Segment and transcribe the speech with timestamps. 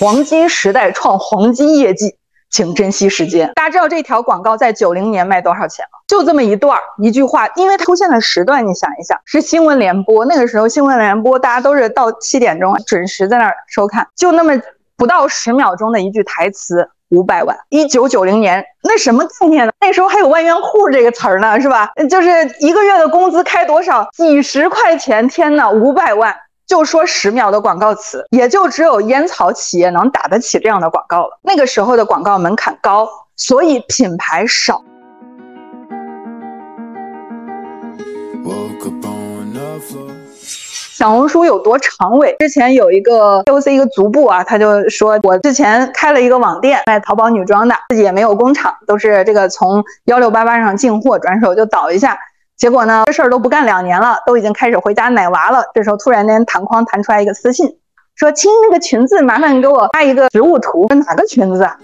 [0.00, 2.16] 黄金时代创黄金业绩，
[2.48, 3.52] 请珍惜时间。
[3.54, 5.98] 大家知道这条广告在九零年卖多少钱吗？
[6.08, 14.58] 就这么一段一句话，因为出现的时段，你想一想，是新闻联播，那个时候新闻联播大家都是到七点钟准时在那儿收看，就那么
[14.96, 17.54] 不到十秒钟的一句台词，五百万。
[17.68, 19.72] 一九九零年那什么概念呢？
[19.82, 21.90] 那时候还有万元户这个词儿呢，是吧？
[22.08, 22.30] 就是
[22.60, 24.08] 一个月的工资开多少？
[24.14, 26.34] 几十块钱，天呐，五百万。
[26.70, 31.36] 就说十秒的广告词，也就只有烟草企业能打得起这样的广告了。
[31.42, 34.80] 那个时候的广告门槛高，所以品牌少。
[40.92, 42.36] 小红书有多长尾？
[42.38, 52.16] 之前有一个 KOC 一个足部啊，他就说我之前开了一个网店卖淘宝女装的，自己也没有工厂，都是这个从幺六八八上进货，转手就倒一下。
[52.60, 55.64] 结果呢，这事儿都不干两年了，都已经开始回家奶娃了。
[55.72, 57.66] 这时候突然间弹框弹出来一个私信，
[58.16, 61.78] 说：“亲，那个裙子麻烦你给我发一个实物图，哪个裙子啊？”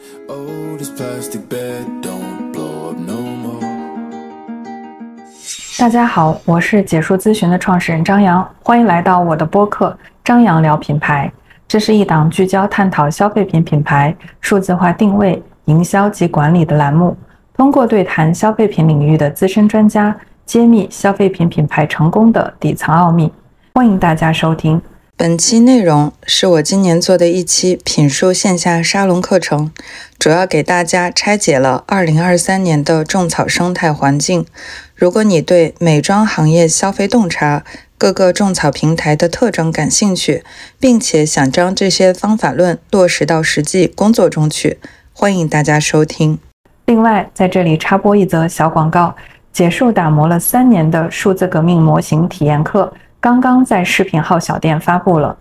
[5.79, 9.89] 大家好，我是解说咨询的创始人张扬，欢迎来到我的播客
[10.23, 11.33] 《张扬聊品牌》。
[11.67, 17.17] 这是一档聚焦探讨消费品品牌数字化定位、营销及管理的栏目，
[17.57, 20.15] 通过对谈消费品领域的资深专家。
[20.47, 23.33] 揭秘消费品品牌成功的底层奥秘，
[23.75, 24.81] 欢迎大家收听。
[25.17, 29.73] 本期内容是我今年做的一期品数线下沙龙课程，
[30.21, 34.47] 主要给大家拆解了2023年的种草生态环境。
[34.95, 37.65] 如果你对美妆行业消费洞察、
[37.99, 40.45] 各个种草平台的特征感兴趣，
[40.79, 44.79] 并且想将这些方法论落实到实际工作中去，
[45.13, 46.39] 欢迎大家收听。
[46.85, 49.17] 另外，在这里插播一则小广告。
[49.57, 55.35] 结束打磨了三年的数字革命模型体验课，刚刚在视频号小店发布了。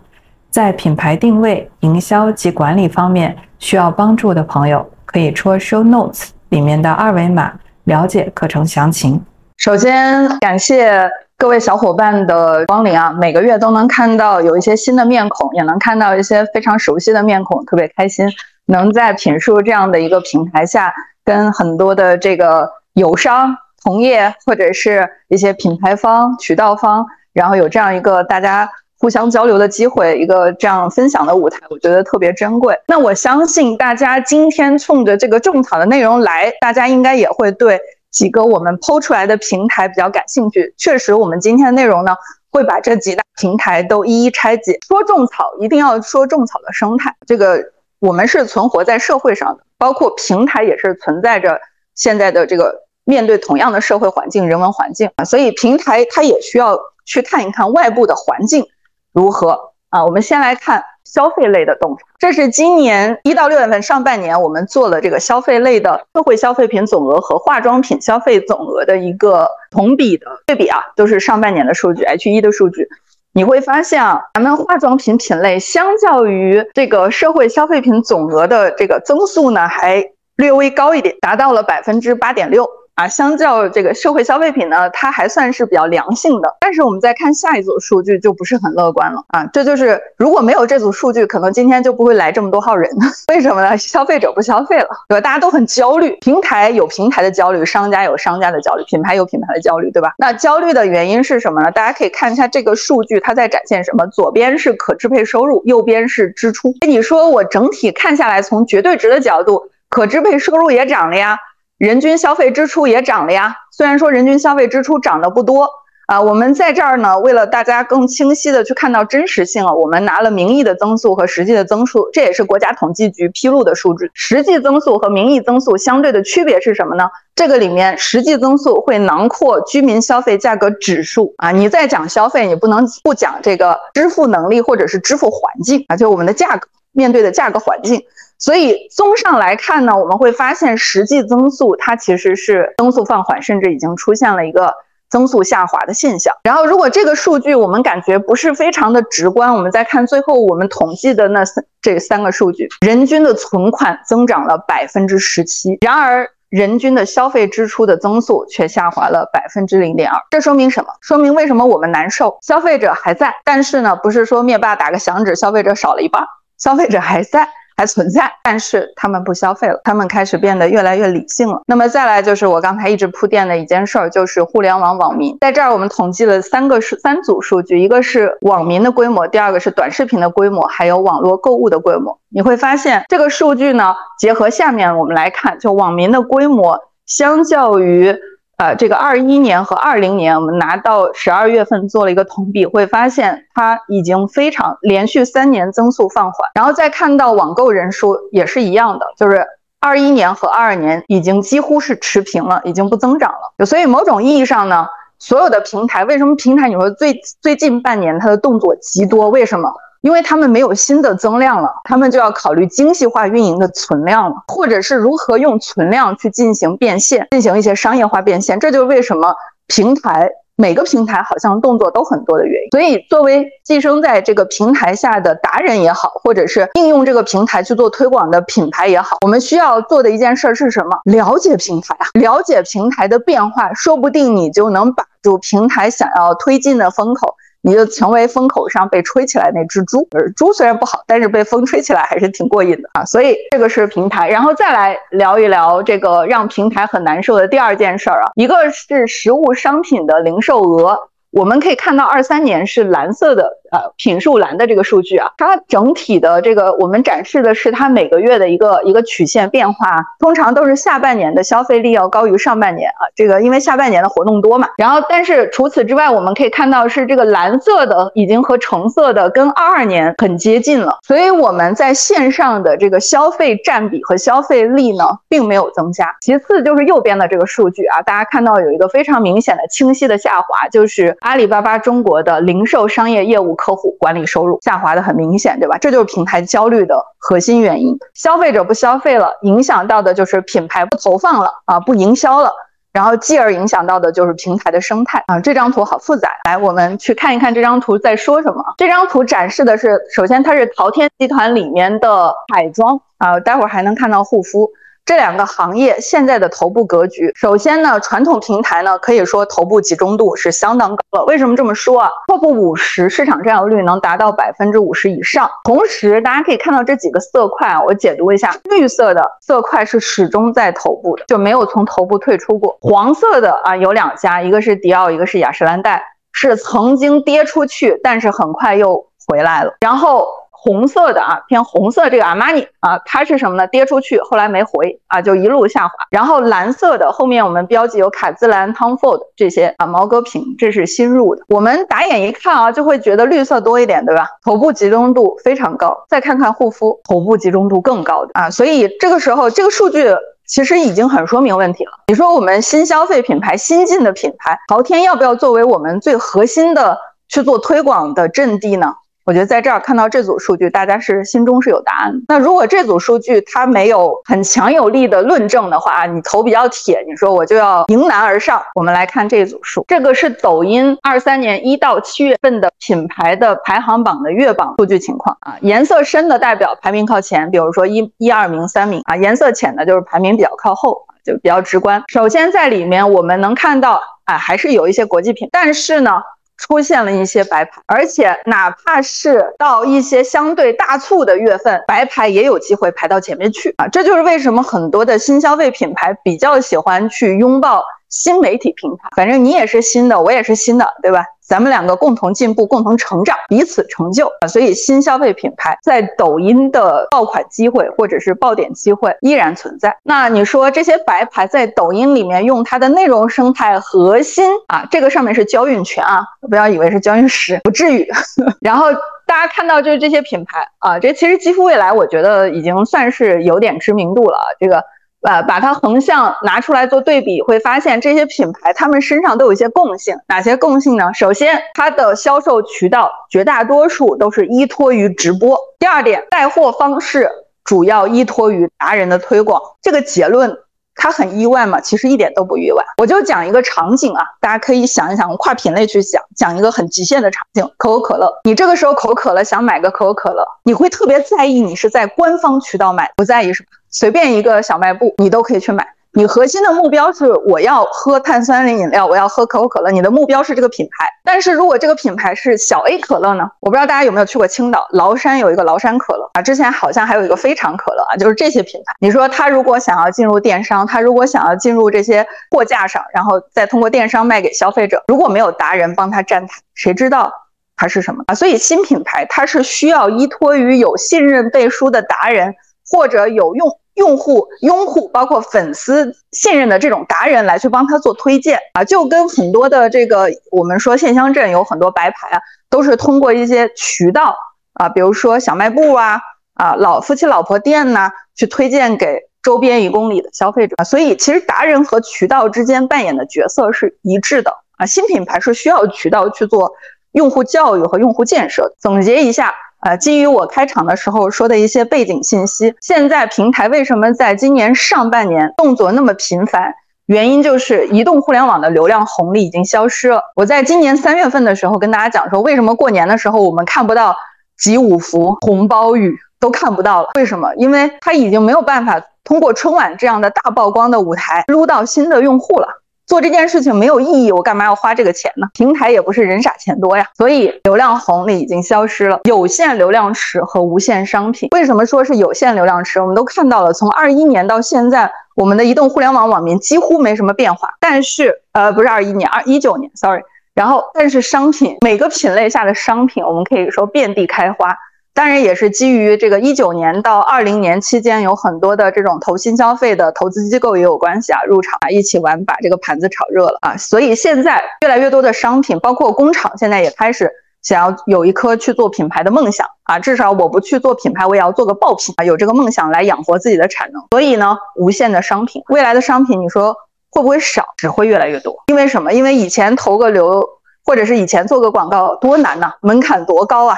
[0.50, 7.52] 在品牌定位、营销及管理方面需要帮助的朋友，可以戳 show notes 里面的二维码
[7.84, 9.22] 了解课程详情。
[9.58, 18.26] 首先感谢各位小伙伴的光临啊，每个月都能看到有一些新的面孔，也能看到一些非常熟悉的面孔，特别开心，
[18.68, 20.94] 能在品树这样的一个平台下，
[21.26, 23.58] 跟很多的这个友商。
[23.86, 32.76] 同业或者是一些品牌方、渠道方，然后有这样一个大家互相交流的机会，一个这样分享的舞台，我觉得特别珍贵。
[32.88, 37.80] 那我相信大家今天冲着这个种草的内容来，大家应该也会对
[38.10, 40.74] 几个我们剖出来的平台比较感兴趣。
[40.78, 42.16] 确实，我们今天的内容呢，
[42.50, 44.80] 会把这几大平台都一一拆解。
[44.88, 47.14] 说种草，一定要说种草的生态。
[47.28, 47.64] 这个
[48.00, 51.62] 我们是存活在社会上的，包括平台也是存在着
[51.94, 52.85] 现在的这个。
[53.06, 58.66] 面对同样的社会环境、人文环境啊，所以平台它也需要去看一看外部的环境
[59.14, 60.04] 如何啊。
[60.04, 72.90] 我们先来看消费类的洞察，这是今年一到六月份上半年我们做了这个消费类的社会消费品总额和化妆品消费总额的一个同比的对比啊，都是上半年的数据，H 一的数据，
[73.34, 80.04] 你会发现啊，咱们化妆品品类相较于这个社会消费品总额的这个增速呢，还
[80.38, 82.68] 略微高一点，达到了百分之八点六。
[82.96, 86.56] 啊，相较这个社会消费品呢，它还算是比较良性的。
[86.62, 89.46] 但是我们再看下一组数据就不是很乐观了啊！
[89.52, 92.90] 这就是如果没有这组数据，可能今天就不会来这么多号人。
[93.28, 93.78] 为什么呢？
[93.78, 95.22] 消费者不消费了，对吧？
[95.22, 100.14] 大家都很焦虑，平台有平台的焦虑，商家有商家的焦虑，品牌有品牌的焦虑，对吧？
[100.18, 101.70] 那焦虑的原因是什么呢？
[101.72, 104.08] 大家可以看一下这个数据，它在展现什么？
[104.08, 106.74] 左边是可支配收入，右边是支出。
[106.88, 111.38] 你说我整体看下来，从绝对值的角度，可支配收入也涨了呀。
[111.78, 115.70] 人均消费支出也涨了呀，虽然说人均消费支出涨得不多
[116.08, 124.10] 啊，我们在这儿呢，为了大家更清晰的去看到真实性啊，我们拿了名义的增速和实际的增速，这也是国家统计局披露的数据。
[124.14, 127.10] 实际增速和名义增速相对的区别是什么呢？
[127.36, 138.02] 这个里面实际增速会囊括居民消费价格指数啊，你在讲消费，你不能不讲这个支付能力或者是支付环境啊，就我们的价格面对的价格环境。
[138.46, 144.72] 所以，综上来看呢，我们会发现实际增速它其实是增速放缓，甚至已经出现了一个
[145.10, 146.32] 增速下滑的现象。
[146.44, 160.20] 然后，如果这个数据我们感觉不是非常的直观，我们再看最后我们统计的那三这三个数据，人均的存款增长了百分之十七，然而人均的消费支出的增速却下滑了百分之零点二。
[160.30, 160.94] 这说明什么？
[161.02, 162.38] 说明为什么我们难受？
[162.44, 166.24] 消费者还在，但是呢，不是说灭霸打个响指，消费者少了一半，
[166.60, 167.50] 消费者还在。
[167.78, 171.62] 还存在，但是他们不消费了，他们开始变得越来越理性了。
[171.68, 175.38] 那么再来就是我刚才一直铺垫的一件事儿，就是互联网网民。
[175.42, 182.18] 在这儿我们统计了三个数三组数据，一个是网民的规模，第二个是短视频的规模，还有网络购物的规模。
[182.30, 188.16] 你会发现这个数据呢，结合下面我们来看，就网民的规模相较于。
[188.58, 196.50] 呃，这个二一年和二零年，我们拿到十二月份做了一个同比，会发现它已经非常连续三年增速放缓。
[196.54, 199.46] 然后再看到网购人数也是一样的，就是
[199.82, 203.66] 二一年和二二年已经几乎是持平了，已经不增长了。
[203.66, 204.88] 所以某种意义上呢，
[205.20, 209.30] 所有的平台为什么平台你说最最近半年它的动作极多？
[209.30, 209.70] 为什么？
[210.06, 218.60] 因为他们没有新的增量了，他们就要考虑精细化运营的存量了，或者是如何用存量去进行变现，进行一些商业化变现。
[218.60, 219.34] 这就是为什么
[219.66, 222.70] 平台每个平台好像动作都很多的原因。
[222.70, 231.00] 所以，作为寄生在这个平台下的达人也好，或者是应用这个平台去做推广的品牌也好，我们需要做的一件事是什么？
[231.06, 237.36] 了解平台啊，了解平台的变化，说不定你就能把住平台想要推进的风口。
[237.66, 243.04] 你就成为风口上被吹起来那只猪，猪虽然不好，但是被风吹起来还是挺过瘾的啊。
[243.04, 251.10] 所以这个是平台，然后再来聊一聊这个让平台很难受的第二件事儿啊，一个是实物商品的零售额。
[251.32, 264.68] 我们可以看到，二三年是蓝色的，呃，品数栏的这个数据啊，它整体的这个我们展示的是它每个月的一个一个曲线变化，通常都是下半年的消费力要高于上半年啊，这个因为下半年的活动多嘛。
[264.78, 276.16] 然后，但是除此之外，我们可以看到是这个蓝色的已经和橙色的跟二二年很接近了，所以我们在线上的这个消费占比和消费力呢，并没有增加。
[276.22, 281.16] 其次就是右边的这个数据啊，大家看到有一个非常明显的清晰的下滑，就是。
[281.22, 285.76] 阿里巴巴中国的零售商业业务客户管理收入下滑的很明显，对吧？
[285.80, 287.98] 这就是平台焦虑的核心原因。
[288.14, 292.54] 消费者不消费了，影响到的就是品牌不投放了啊，不营销了，
[292.94, 295.40] 然后继而影响到的就是平台的生态啊。
[295.40, 298.64] 这张图好复杂，来，我们去看一看这张图在说什么。
[298.78, 304.70] 这张图展示的是，首先它是淘天集团里面的彩妆啊，待会儿还能看到护肤。
[305.06, 311.26] 这两个行业现在的头部格局，首先呢，传统平台呢可以说头部集中度是相当高了。
[311.26, 315.48] 为什么这么说啊？Top 五十市场占有率能达到百分之五十以上。
[315.64, 322.76] 同时，大家可以看到这几个色块啊，我解读一下，绿色的色块是始终在头部的，就没有从头部退出过。
[322.82, 326.02] 黄色的啊，有两家，一个是迪奥，一个是雅诗兰黛，
[326.32, 329.76] 是曾经跌出去，但是很快又回来了。
[329.82, 330.28] 然后。
[330.66, 333.68] 红色的啊，偏红色这个阿玛尼啊，它是什么呢？
[333.68, 335.94] 跌出去，后来没回啊，就一路下滑。
[336.10, 341.44] 然后蓝色的后面我们标记有卡姿兰、Tom Ford 这些啊，毛戈平，这是新入的。
[341.50, 344.28] 我们打眼一看啊，就会觉得绿色多一点，对吧？
[344.44, 345.96] 头部集中度非常高。
[346.10, 350.16] 再看看护肤，头部集中度更高的啊，所以这个时候这个数据
[350.48, 351.92] 其实已经很说明问题了。
[352.08, 356.98] 你说我们新消费品牌、新进的品牌，朝天要不要作为我们最核心的
[357.28, 358.96] 去做推广的阵地呢？
[359.26, 362.14] 我觉得在这儿看到这组数据，大家是心中是有答案。
[362.28, 368.62] 那如果这组数据它没有很强有力的论证的话，你头比较铁，你说我就要迎难而上。
[368.76, 375.58] 我们来看这组数，这个是抖音二三年一到七月份的品牌的排行榜的月榜数据情况啊。
[375.62, 382.04] 颜色深的代表排名靠前，比如说一一二名、三名啊；颜色浅的就是排名比较靠后，就比较直观。
[382.10, 386.22] 首先在里面我们能看到啊，还是有一些国际品，但是呢。
[386.58, 393.88] 出现了一些白牌，而且哪怕是到一些相对大促的月份，白牌也有机会排到前面去啊！
[393.88, 399.10] 这就是为什么很多的新消费品牌比较喜欢去拥抱新媒体平台。
[399.16, 401.26] 反正你也是新的，我也是新的，对吧？
[401.48, 404.48] 咱们两个共同进步，共同成长，彼此成就啊！
[404.48, 409.96] 所以新消费品牌在抖音的爆款机会或者是爆点机会依然存在。
[410.04, 418.08] 那你说这些白牌在抖音里面用它的内容生态核心啊，这个上面是交运权啊，不要以为是交运石， 不至于。
[418.62, 418.88] 然后
[419.28, 424.84] 大家看到就是这些品牌啊，这其实肌肤未来我觉得已经算是有点知名度了啊，这个。
[425.26, 430.16] 呃，把它横向拿出来做对比，会发现这些品牌它们身上都有一些共性。
[430.28, 431.12] 哪些共性呢？
[431.14, 435.58] 首先，它的销售渠道绝大多数都是依托于直播。
[435.80, 437.30] 第二点，带货方式
[437.64, 439.60] 主要依托于达人的推广。
[439.82, 440.56] 这个结论
[440.94, 441.82] 它很意外吗？
[441.82, 442.84] 其实一点都不意外。
[443.02, 448.32] 我就讲一个场景啊，大家可以想一想，跨品类去想，讲一个很极限的场景：可口可乐。
[448.44, 453.70] 你这个时候口渴了想买个可口可乐，你会特别在意你是在官方渠道买，不在意是吧？
[453.98, 455.88] 随便一个小卖部，你都可以去买。
[456.12, 461.08] 你核心的目标是我要喝碳酸饮料，我要喝可口可乐，你的目标是这个品牌。
[461.24, 463.50] 但是如果这个品牌是小 A 可乐呢？
[463.62, 468.94] 我不知道大家有没有去过青岛，崂山有一个崂山可乐啊，之前好像还有一个非常可乐啊，就是这些品牌。
[469.00, 477.32] 你说他如果想要进入电商，他如果想要进入这些货架上，然后再通过电商卖给消费者，如果没有达人帮他站台，谁知道？
[477.78, 478.36] 它是什么啊？
[478.36, 482.56] 所以新品牌它是需要依托于有信任背书的达人，
[482.90, 488.84] 或者有用用户拥护，包括粉丝信任的这种达人来去帮他做推荐啊。
[488.84, 494.36] 就跟很多的这个我们说线乡镇有很多白牌啊，都是通过一些渠道
[494.74, 496.20] 啊，比如说小卖部啊
[496.54, 500.84] 啊老夫妻老婆店呐，去推荐给周边一公里的消费者。
[500.84, 504.86] 所以其实达人和渠道之间扮演的角色是一致的啊。
[504.86, 506.72] 新品牌是需要渠道去做。
[507.16, 509.54] 用户教育和用户建设，总结一下，
[509.86, 516.74] 呃，基于我开场的时候说的一些背景信息，现在平台为什么在今年上半年动作那么频繁？
[517.06, 520.24] 原因就是移动互联网的流量红利已经消失了。
[520.36, 524.16] 我在今年三月份的时候跟大家讲说，为什么过年的时候我们看不到
[524.58, 527.10] 集五福、红包雨都看不到了？
[527.14, 527.54] 为什么？
[527.54, 532.68] 因为它已经没有办法通过春晚这样的大曝光的舞台撸到新的用户了。
[533.08, 535.48] 做这件事情没有意义，我干嘛要花这个钱呢？
[535.54, 539.20] 平台也不是人傻钱多呀，所以流量红利已经消失了。
[539.26, 543.00] 有限流量池和无限商品，为什么说是有限流量池？
[543.00, 547.70] 我们都看到了，从二一年到现在，我们的移动互联网网民几乎没什么变化。
[547.80, 550.22] 但是，呃，不是二一年，二一九年，sorry。
[550.56, 554.76] 然后，但是商品每个品类下的商品，我们可以说遍地开花。
[555.16, 567.32] 当然也是基于这个一九年到二零年期间有很多的这种投新消费的投资机构也有关系啊，入场啊一起玩，把这个盘子炒热了啊，所以现在越来越多的商品，包括工厂，现在也开始
[567.62, 574.04] 想要有一颗去做品牌的梦想啊，至少我不去做品牌，我也要做个爆品啊，有这个梦想来养活自己的产能。
[574.12, 576.76] 所以呢，无限的商品，未来的商品，你说
[577.10, 577.64] 会不会少？
[577.78, 578.54] 只会越来越多。
[578.68, 579.14] 因为什么？
[579.14, 580.46] 因为以前投个流，
[580.84, 583.78] 或者是以前做个广告多难呐，门槛多高啊。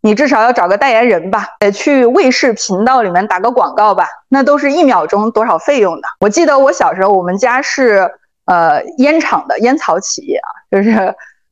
[0.00, 6.08] 你至少要找个代言人吧，得去卫视频道里面打个广告吧，那都是一秒钟多少费用的。
[6.20, 8.08] 我记得我小时候，我们家是
[8.46, 10.92] 呃烟厂的烟草企业啊，就是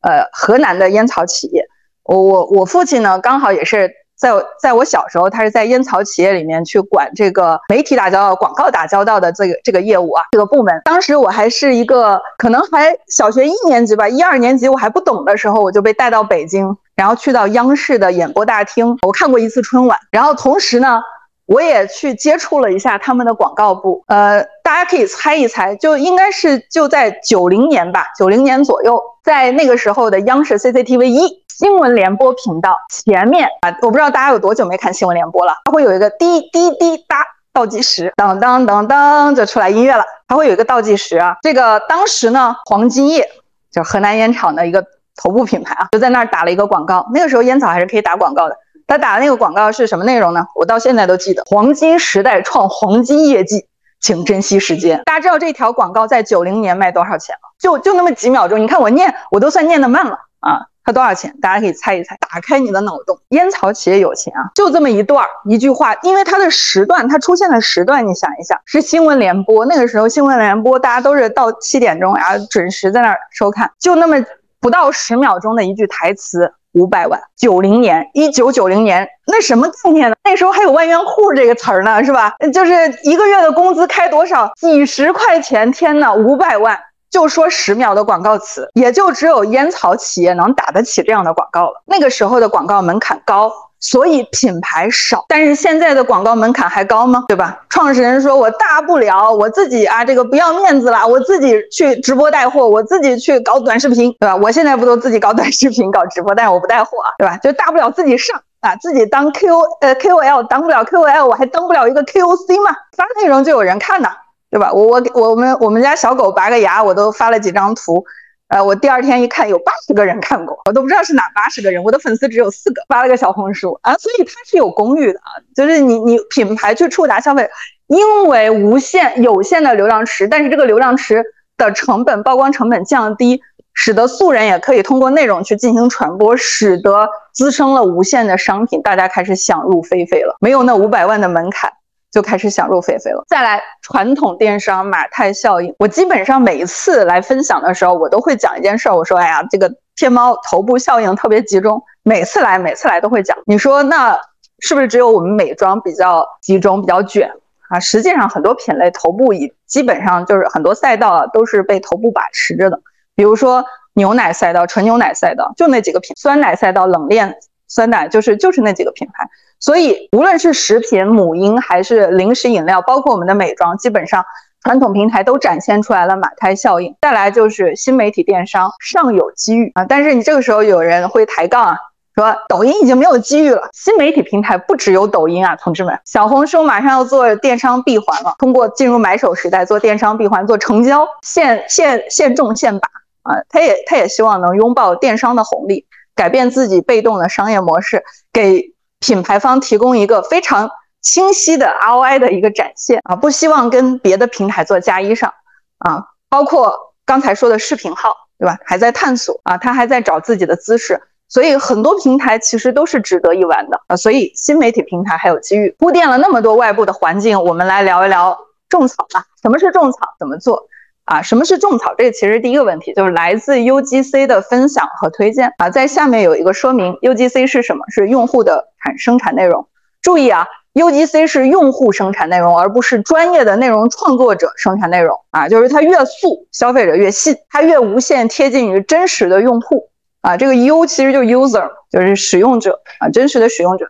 [0.03, 1.67] 呃河南的烟草企业。
[2.05, 10.81] 我我我父亲呢，刚好也是在我在我小时候，他是在烟草企业里面去管这个媒体打交道、广告打交道的这个这个业务啊，这个部门。
[10.85, 16.77] 当时我还是一个可能还小学一年级吧，一二年级我还不懂的时候，我就被带到北京。
[16.97, 19.99] 然后去到央视的演播大厅，我看过一次春晚。
[20.11, 20.99] 然后同时呢，
[21.45, 24.03] 我也去接触了一下他们的广告部。
[24.07, 41.35] 呃，大家可以猜一猜，就应该是就在九零年吧，九零年左右，在那个时候的央视 CCTV 一新闻联播频道前面啊，我不知道大家有多久没看新闻联播了，它会有一个滴滴滴答倒计时，当当当当就出来音乐了，它会有一个倒计时啊。
[41.41, 43.27] 这个当时呢，黄金叶
[43.73, 44.85] 就河南烟厂的一个。
[45.19, 47.07] 头部品牌啊，就在那儿打了一个广告。
[47.15, 48.57] 那个时候烟草还是可以打广告的。
[48.87, 50.47] 他打的那个广告是什么内容呢？
[50.55, 53.67] 我到现在都记得：黄金时代创黄金业绩，
[53.99, 55.01] 请珍惜时间。
[55.07, 57.49] 大家知道这条广告在九零年卖多少钱吗？
[57.59, 58.61] 就就那么几秒钟。
[58.61, 60.67] 你看我念，我都算念得慢了啊。
[60.87, 61.35] 它多少钱？
[61.43, 62.17] 大家可以猜一猜。
[62.21, 65.95] 打开你的脑洞，烟草企业有钱啊，就这么一段一句话。
[66.03, 69.67] 因为它的时段，它出现的时段，你想一想，是新闻联播。
[69.67, 74.17] 那个时候新闻联播，大家都是到七点钟，然后准时在那儿收看，就那么。
[74.59, 77.21] 不到十秒钟的一句台词，五百万。
[77.37, 80.17] 九零年，一九九零年，那什么概念呢？
[80.25, 82.35] 那时候还有万元户这个词儿呢，是吧？
[82.53, 82.73] 就是
[83.05, 84.51] 一个月的工资开多少？
[84.57, 86.77] 几十块钱，天呐，五百万，
[87.11, 91.83] 就说十秒的广告词，也就只有烟草企业能打得起这样的广告了。
[91.87, 93.53] 那个时候的广告门槛高。
[93.79, 97.25] 所以品牌少，但是现在的广告门槛还高吗？
[97.29, 97.61] 对吧？
[97.69, 104.35] 创始人说：“我大不了我自己啊，这个不要面子了，我自己去直播带货，我自己去搞短视频，对吧？
[104.35, 107.37] 我现在不都自己搞短视频、搞直播，但是我不带货啊，对吧？
[107.37, 112.75] 就大不了自己上啊，自己当 Q 呃 KOL，当不了 KOL，我还当不了一个 KOC 嘛？
[112.97, 114.09] 发内容就有人看呢，
[114.57, 114.73] 对吧？
[114.73, 118.03] 我我我们我们家小狗拔个牙，我都发了几张图。”
[118.49, 121.85] 呃，我第二天一看，有八十个人看过，我都不知道是哪八十个人。
[121.85, 127.51] 我的粉丝只有四个，发了个小红书啊，所以它是有公域的啊，就是你你品牌去触达消费，
[127.89, 131.23] 因为无限有限的流量池，但是这个流量池
[131.59, 133.43] 的成本曝光成本降低，
[133.75, 141.71] 使得素人也可以通过内容去进行传播，使得滋生了无限的商品，大家开始想入非非了，没有那五百万的门槛。
[142.11, 143.25] 就开始想入非非了。
[143.29, 148.97] 再来，传统电商马太效应，我基本上每一次来分享的时候，我都会讲一件事儿。
[148.97, 151.83] 我说，哎呀，这个天猫头部效应特别集中。
[152.03, 153.37] 每次来，每次来都会讲。
[153.47, 154.19] 你说，那
[154.61, 157.31] 是不是只有我们美妆比较集中、比较卷
[157.69, 157.81] 啊？
[157.81, 162.81] 实际上，很多品类头部已基本上就是很多赛道啊都是被头部把持着的，
[163.15, 167.37] 比如说牛奶赛道、纯牛奶赛道，就那几个品；酸奶赛道、冷链
[167.69, 169.29] 酸奶，就是就是那几个品牌。
[169.59, 174.25] 所以无论是食品、母婴还是零食饮料，包括我们的美妆，基本上
[174.63, 176.95] 传统平台都展现出来了马太效应。
[177.01, 181.79] 再来就是新媒体电商尚有机遇啊，但是你这个时候有人会抬杠啊。
[182.15, 192.89] 说抖音已经没有机遇了，新媒体平台不只有抖音啊，同志们，小红书马上要做电商闭环了，通过进入买手时代做电商闭环，做成交，现现现种现把
[193.23, 195.85] 啊，他也他也希望能拥抱电商的红利，
[196.17, 200.71] 改变自己被动的商业模式，给品牌方提供一个非常
[201.03, 205.33] 清晰的 ROI 的一个展现啊，不希望跟别的平台做加一上
[205.79, 208.59] 啊，包括刚才说的视频号，对吧？
[208.65, 211.01] 还在探索啊，他还在找自己的姿势。
[211.29, 215.75] 所以很多平台其实都是值得一玩的啊，所以新媒体平台还有机遇。
[215.79, 219.25] 铺垫了那么多外部的环境，我们来聊一聊种草吧。
[219.43, 220.15] 什么是种草？
[220.19, 220.67] 怎么做？
[221.07, 221.95] 啊，什么是种草？
[221.97, 227.85] 这个其实第一个问题就是来自 UGC 的分享和推荐啊，在下面有一个说明：UGC 是什么？
[227.89, 229.67] 是用户的产生产内容。
[230.03, 235.49] 注意啊，UGC 是用户生产内容，而不是专业的内容创作者生产内容啊。
[235.49, 239.89] 就是它越素，消费者越信，它越无限贴近于真实的用户。
[240.23, 243.87] 啊，这个 U 其实就 user，就是使用者啊，真实的使用者。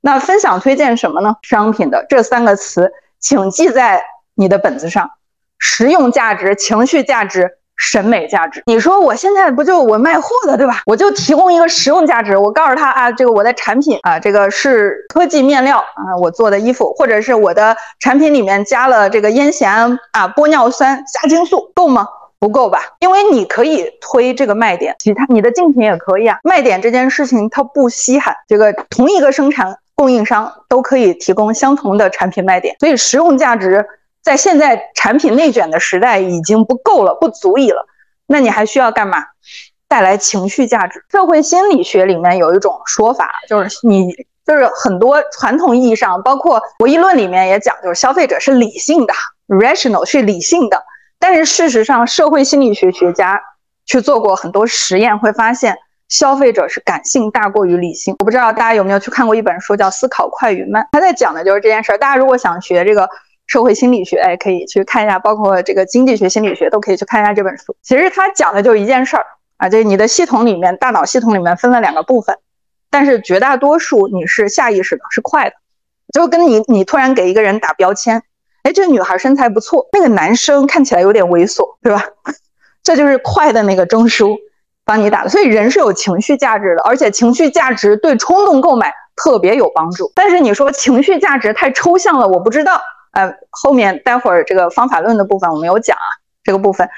[0.00, 1.34] 那分享推荐什么呢？
[1.42, 4.04] 商品的这三个词，请记在
[4.36, 5.10] 你的本子上：
[5.60, 8.62] 实用价值、情绪价值、审美价值。
[8.66, 10.82] 你说我现在不就我卖货的对吧？
[10.86, 22.08] 我就提供一个实用价值，我告诉他啊，这个我的产品啊，这个是科技面料啊，我做的衣服，或者是我的产品里面加了这个烟酰胺啊、玻尿酸、虾青素，够吗？
[22.38, 22.80] 不够吧？
[23.00, 26.38] 因为你可以推这个卖点，其他你的竞品也可以啊。
[26.42, 33.86] 卖点这件事情它不稀罕，这个同一个生产供应商都可以提供相同的产品卖点，所以实用价值
[34.22, 37.86] 在现在产品内卷的时代已经不够了，不足以了。
[38.26, 39.24] 那你还需要干嘛？
[39.88, 41.04] 带来情绪价值。
[41.10, 44.12] 社会心理学里面有一种说法，就是你
[44.46, 49.14] 就是很多传统意义上，包括博弈论里面也讲，就是消费者是理性的
[49.48, 50.80] ，rational 是理性的。
[51.18, 53.42] 但是事实上，社会心理学学家
[53.84, 55.76] 去做过很多实验，会发现
[56.08, 58.14] 消费者是感性大过于理性。
[58.20, 61.98] 我不知道大家有没有去看过一本书，叫《思考快与慢》，他在讲的就是这件事儿。
[61.98, 63.08] 大家如果想学这个
[63.50, 67.74] 社会心理学，哎，可以去看一下，包括这个经济学、心理学都可以去看一下这本书。
[67.82, 72.38] 其实他讲的就是一件事儿啊，就是你的系统里面，大脑系统里面分了两个部分，
[72.90, 75.56] 但是绝大多数你是下意识的，是快的，
[76.12, 78.22] 就跟你你突然给一个人打标签。
[78.62, 82.04] 哎，这个女孩身材不错，那个男生看起来有点猥琐，对吧？
[82.84, 84.36] 这就是快的那个中枢
[84.84, 85.28] 帮你打的。
[85.28, 90.12] 所以人是有情绪价值的，而且情绪价值对冲动购买特别有帮助。
[90.14, 92.80] 但是你说情绪价值太抽象了，我不知道。
[93.12, 96.06] 呃，后面待会儿这个方法论的部分我们有讲啊，
[96.44, 96.88] 这个部分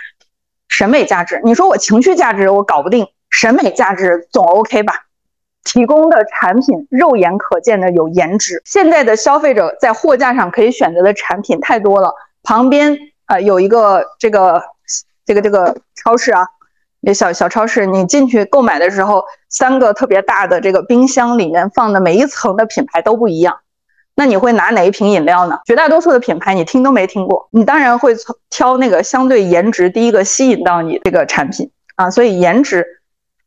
[0.68, 5.06] 审美价值，你说我情绪价值我搞不定，审美价值总 OK 吧？
[5.64, 8.60] 提供的产品肉眼可见的有颜值。
[8.64, 14.60] 现在的消费者在货架上可以选择的产品太多了，旁边呃有一个这个
[15.24, 16.48] 这个这个超市啊，
[17.00, 23.60] 那小小超市，你进去购买的时候，三个特别大的这个冰箱里面放的每一层的品牌都不一样，
[24.14, 25.58] 那你会拿哪一瓶饮料呢？
[25.64, 28.14] 绝大多数的品牌你听都没听过，你当然会
[28.50, 32.86] 挑那个相对颜值第一个吸引到你这个产品啊，所以颜值。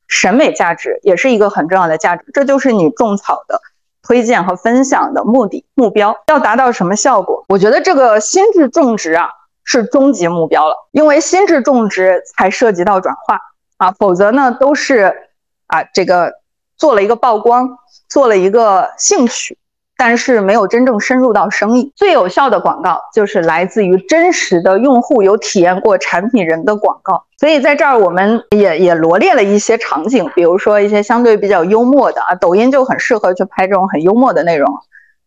[0.08, 3.60] 审美价值也是一个很重要的价值，这就是你种草的
[4.04, 7.44] 推荐和分享的目的目标要达到什么效果？
[7.50, 9.30] 我觉得这个心智种植啊
[9.64, 13.42] 是终极目标了，因为心智种植才涉及到转化
[13.78, 15.12] 啊，否则呢都是
[15.66, 16.32] 啊这个
[16.78, 19.58] 做了一个曝光，做了一个兴趣。
[19.98, 21.92] 但是没有真正深入到生意。
[21.96, 27.26] 最有效的广告就是来自于真实的用户有体验过产品人的广告。
[27.38, 34.74] 所以在这儿我们也也罗列了一些场景，比如说一些相对比较幽默的啊，抖音就很适合去拍这种很幽默的内容，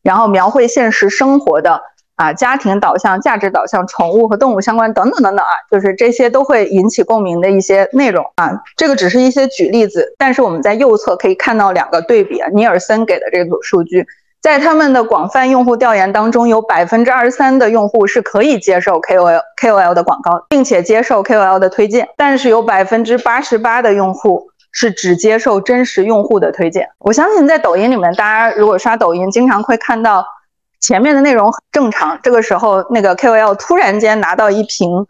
[0.02, 1.80] 然后描绘现实生活的
[2.16, 8.60] 啊，家庭导向、价值导向、宠物和动物相关等等等等啊，就是这些都会引起共鸣的一些内容啊。
[8.76, 14.06] 这个只是一些举例子，但是我们在右侧可以看到两个对比，尼尔森给的这组数据。
[14.40, 26.88] 在他们的广泛用户调研当中，有百分之二十三的用户是可以接受 KOL KOL 的广告，并且接受 KOL 的推荐，但是有百分之八十八的用户是只接受真实用户的推荐。
[26.98, 30.24] 我相信在抖音里面，大家如果刷抖音，经常会看到
[30.80, 35.04] 前面的内容很正常，这个时候那个 KOL 突然间拿到一瓶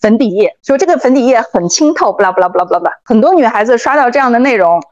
[0.00, 4.82] 粉底液，说这个粉底液很清透，不啦不啦不啦不啦不啦，很多女孩子刷到这样的内容。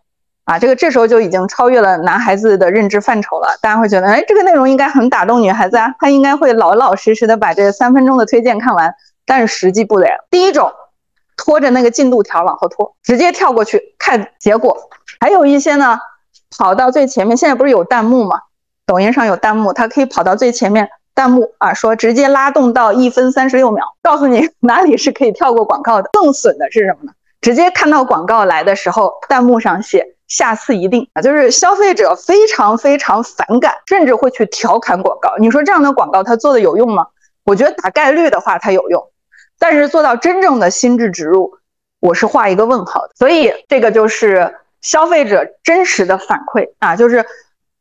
[0.44, 3.48] 啊，这个这时候就已经超越了男孩子的认知范畴了。
[3.62, 8.94] 大家会觉得，哎，这个内容应该很打动女孩子啊，她应该会老老实实的把这三分钟的推荐看完。
[9.26, 10.12] 但是实际不然。
[10.30, 10.70] 第一种，
[11.35, 14.76] 拖着那个进度条往后拖，直接跳过去看结果。
[15.18, 15.98] 还有一些呢，
[16.59, 17.35] 跑到最前面。
[17.35, 18.40] 现在不是有弹幕吗？
[18.85, 26.11] 抖音上有弹幕，它可以跑到最前面，弹幕啊说直接拉动到一分三十六秒，告诉你 哪里是可以跳过广告的。
[26.12, 27.12] 更损的是什么呢？
[27.40, 30.13] 直接看到广告来的时候，弹幕上写。
[30.35, 35.33] 下次一定啊，就是消费者非常非常反感，甚至会去调侃广告。
[35.38, 37.07] 你说这样的广告它做的有用吗？
[37.44, 39.01] 我觉得打概率的话它有用，
[39.61, 41.53] 但是做到真正的心智植入，
[42.01, 43.11] 我是画一个问号的。
[43.14, 47.25] 所以这个就是消费者真实的反馈啊，就是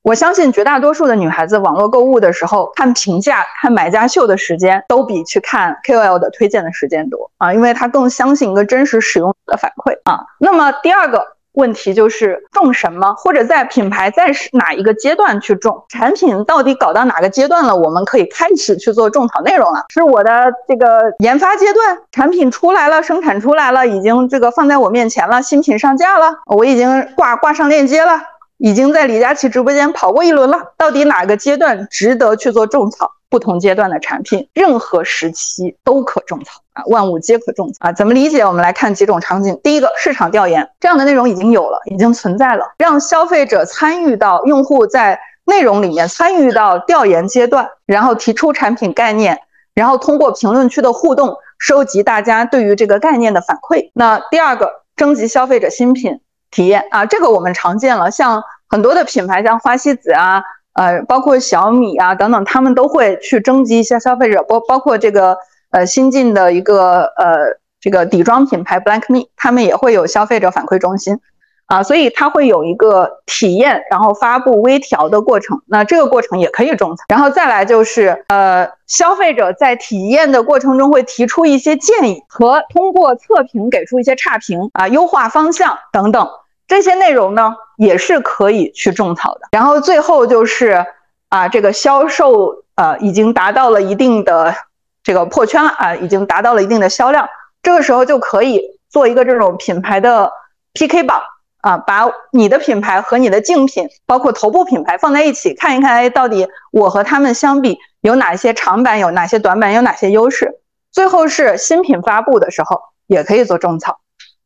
[0.04, 10.24] 我相信绝大多数的女孩子网络购物的时候看评价、看买家秀的时间都比去看 KOL 的推荐的时间多啊，因为她更相信一个真实使用的反馈啊。
[10.38, 11.33] 那么第二个。
[11.54, 19.86] 问题就是种什么，或者在品牌在哪一个阶段去种产品，到底搞到哪个阶段了，我们可以开始去做种草内容了。
[19.90, 28.20] 是我的这个研发阶段，产品出来了，生产出来了，已经这个放在我面前了，新品上架了，我已经挂挂上链接了，
[28.58, 30.74] 已经在李佳琦直播间跑过一轮了。
[30.78, 33.12] 到底哪个阶段值得去做种草？
[33.34, 37.92] 不同阶段的产品，任何时期都可种草啊，万物皆可种草啊。
[37.92, 38.46] 怎么理解？
[38.46, 39.60] 我们来看几种场景。
[39.64, 49.40] 第一个，市场调研这样的内容已经有了，已经存在了，让消费者参与到用户在内容里面参与到调研阶段，然后提出产品概念，
[49.74, 53.90] 然后通过评论区的互动收集大家对于这个概念的反馈。
[53.96, 56.20] 那第二个，征集消费者新品
[56.52, 60.44] 体验啊，这个我们常见了，像很多的品牌，像花西子啊。
[60.74, 65.38] 呃，包括小米啊等等，他们都会去征集一些消费者，包包括这个
[65.72, 71.20] 呃新进的一个呃这个底妆品牌 Blackme，他们也会有消费者反馈中心
[71.68, 75.62] 啊，所以它会有一个体验，然后发布微调的过程。
[75.68, 77.04] 那这个过程也可以种草。
[77.08, 86.28] 然后再来就是呃消费者在体验的过程中会提出一些建议，和通过测评给出一些差评啊、优化方向等等。
[86.68, 89.48] 这些内容呢也是可以去种草的。
[89.52, 90.86] 然后最后就是
[91.30, 94.56] 啊，这个销售呃已经达到了一定的
[95.04, 97.28] 这个破圈了啊，已经达到了一定的销量，
[97.62, 100.32] 这个时候就可以做一个这种品牌的
[100.74, 101.22] PK 榜
[101.62, 110.60] 啊，把你的品牌和你的竞品，包括头部品牌放在一起看一看，哎，到底我和他们相比有哪些长板，有哪些短板，有哪些优势。
[110.92, 114.00] 最后是新品发布的时候也可以做种草。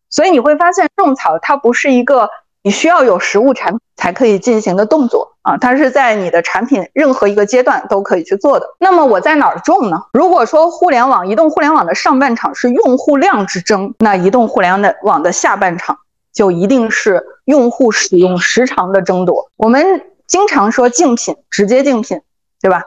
[0.09, 2.29] 所以你会发现，种草它不是一个
[2.63, 8.67] 你需要有实物产品才可以进行的动作啊，它是在你的产品任何一个阶段都可以去做的。
[8.79, 10.01] 那么我在哪儿种呢？
[10.13, 15.97] 如果说互联网、移动互联网的上半场是用户量之争，那移动互联网的下半场
[16.33, 19.51] 就一定是用户使用时长的争夺。
[19.55, 22.21] 我们经常说竞品，直接竞品，
[22.61, 22.83] 对吧？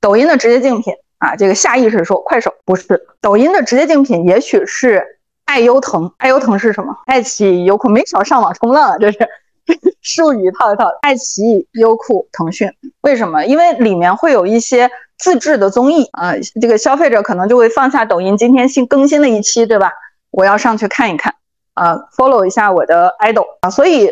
[0.00, 5.19] 抖音的直接竞品啊，这个下意识说快手不是，抖音的直接竞品也许是。
[5.50, 6.96] 爱优腾，爱优腾是什么？
[7.06, 9.18] 爱奇艺、优酷没少上网冲浪啊，这是
[10.00, 10.88] 术语套一套。
[11.02, 13.44] 爱奇艺、优酷、腾讯，为什么？
[13.44, 19.90] 因为里面会有一些自制的综艺啊，这个消费者可能就会放下抖音今天新更新的一期，对吧？
[20.30, 21.34] 我要上去看一看
[21.74, 23.70] 啊，follow 一下我的 idol 啊。
[23.70, 24.08] 所以，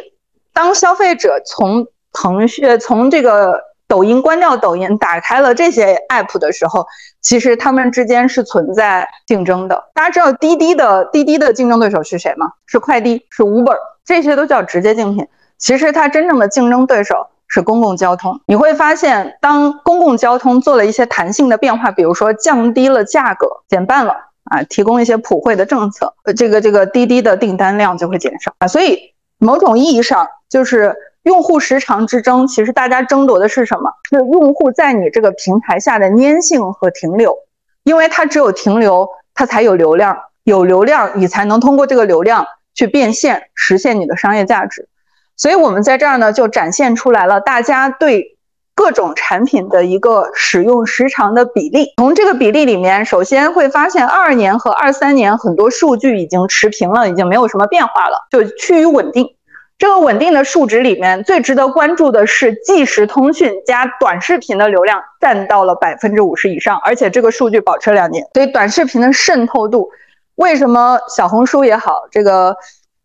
[0.53, 3.69] 当消费者从腾讯从这个。
[3.89, 6.87] 抖音关掉抖音，打开了这些 app 的时候，
[7.21, 9.91] 其实他们之间是存在竞争的。
[9.95, 12.53] 大家知道滴滴的滴滴的竞争对手是谁吗？
[12.67, 15.27] 是快递，是 Uber，这些都叫直接竞品。
[15.59, 18.41] 其实它真正的竞争对手是公共交通。
[18.47, 28.69] 你会发现，当公共交通做了一些弹性的变化，比如说降低了价格，减半了啊，提供一些普惠的政策，这个这个滴滴的订单量就会减少啊。
[28.69, 28.99] 所以
[29.39, 30.95] 某种意义上就是。
[31.29, 33.91] 用户时长之争，其实大家争夺的是什么？
[34.09, 37.37] 是用户在你这个平台下的粘性和停留，
[37.85, 44.89] 因为它只有停留，它才有流量，有流量你才能通过这个流量去变现，实现你的商业价值。
[45.37, 48.39] 所以，我们在这儿呢，就展现出来了大家对
[48.75, 51.93] 各种产品的一个使用时长的比例。
[51.99, 59.35] 从这个比例里面，首先会发现二二年和二三年很多数据已经持平了，已经没有什么变化了，就趋于稳定。
[59.79, 68.27] 这个稳定的数值里面，最值得关注的是即时通讯加短视频的流量占到了百分之五十以上，而且这个数据保持两年。
[68.35, 69.89] 所以短视频的渗透度，
[70.35, 72.57] 为什么小红书也好，这个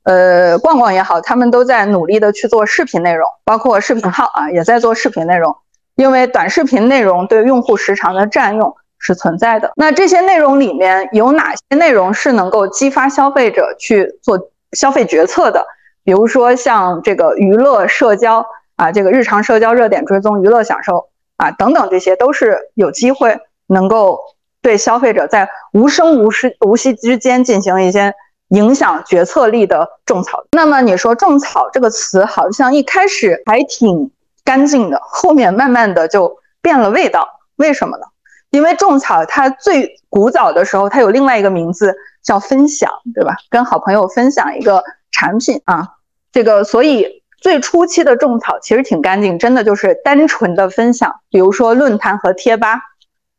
[0.03, 5.55] 呃逛逛也好，他们都在努力的去做视频内容，包括视频号啊也在做视频内容，
[5.95, 9.71] 因为短视频内容对用户时长的占用是存在的。
[9.75, 15.63] 那这些内容里面有哪些内容是能够激发消费者去做消费决策的？
[16.03, 24.19] 比如说像这个娱乐社交啊，这个日常社交热点追踪、娱乐享受啊等等，这些都是有机会能够
[24.61, 28.13] 对消费者在无声无息无息之间进行一些
[28.49, 30.43] 影响决策力的种草。
[30.51, 34.11] 那么你说种草这个词好像一开始还挺
[34.43, 38.03] 干净的，后面慢慢的就变了味道，为什么呢？
[38.49, 43.35] 因为种草它最古早的时候，它有另外一个名字叫分享，对吧？
[43.49, 44.83] 跟好朋友分享一个。
[45.13, 45.87] 产品啊，
[46.33, 52.81] 这个所以最初期的种草其实挺干净，真的就是单纯的分享，比如说论坛和贴吧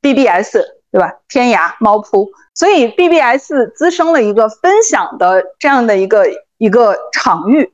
[0.01, 0.59] ，BBS
[0.91, 1.15] 对吧？
[1.29, 7.73] 天涯、猫扑，所以 BBS 滋生了一个分享的这样的一个一个场域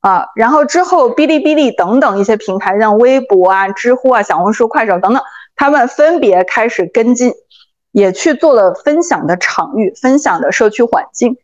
[0.00, 5.22] 啊，然后之后哔哩哔哩等等一些平台，像微博啊、知乎啊、小红书、快手等等，
[5.54, 7.34] 他们分别开始跟进，
[7.90, 11.36] 也去做了分享的场域、分享的社区环境。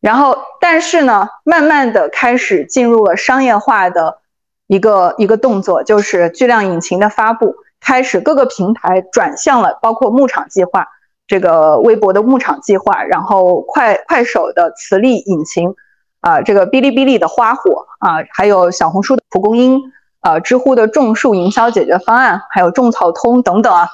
[0.00, 4.18] 然后，但是呢，慢慢的开始进入了商业化的
[4.66, 10.88] 一个一个动作，就是巨量引擎的发布，开始各个平台转向了，包括牧场计划，
[11.26, 15.74] 这个微博的牧场计划，然后快快手的磁力引擎，
[16.22, 19.82] 啊，这个哔哩哔哩的花火啊，还有小红书的蒲公英，
[20.20, 23.90] 啊，知乎的种树营销解决方案，还有种草通等等啊，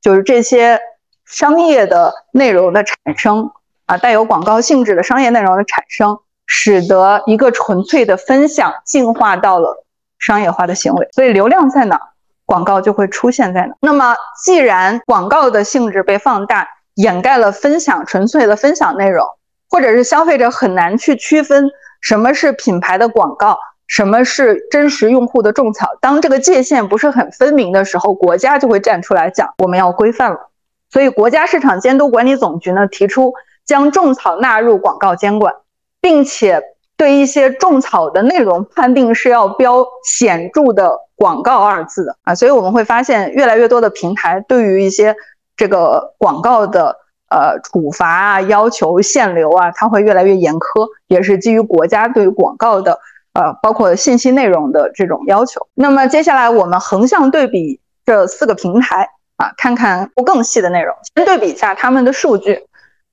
[0.00, 0.80] 就是这些
[1.26, 3.50] 商业的内容的产生。
[3.86, 9.84] 啊，带有广告性质的商业内容的产生，使得一个纯粹的分享进化到了
[10.18, 11.08] 商业化的行为。
[11.12, 12.00] 所以流量在哪，
[12.44, 13.74] 广告就会出现在哪。
[13.80, 19.24] 那么，既然广告的性质被放大，掩盖了分享纯粹的分享内容，
[19.70, 21.70] 或者是消费者很难去区分
[22.00, 25.90] 什么是品牌的广告，什么是真实用户的种草。
[26.00, 30.50] 当这个界限不是很分明的时候，国家就会站出来讲我们要规范了。
[30.90, 33.32] 所以，国家市场监督管理总局呢提出。
[33.66, 35.52] 将种草纳入广告监管，
[36.00, 36.62] 并且
[36.96, 45.14] 对一些种草的内容判定是要标显著的广告二字的啊，所以我们会发现越来越多的平台对于一些
[45.56, 46.96] 这个广告的
[47.28, 53.00] 呃处罚啊、要求限流啊，它会越来越严苛，也是基于国家对于广告的
[53.34, 55.66] 呃包括信息内容的这种要求。
[55.74, 62.64] 那么接下来我们横向对比这四个平台啊，看看更细的内容，先对比一下他们的数据。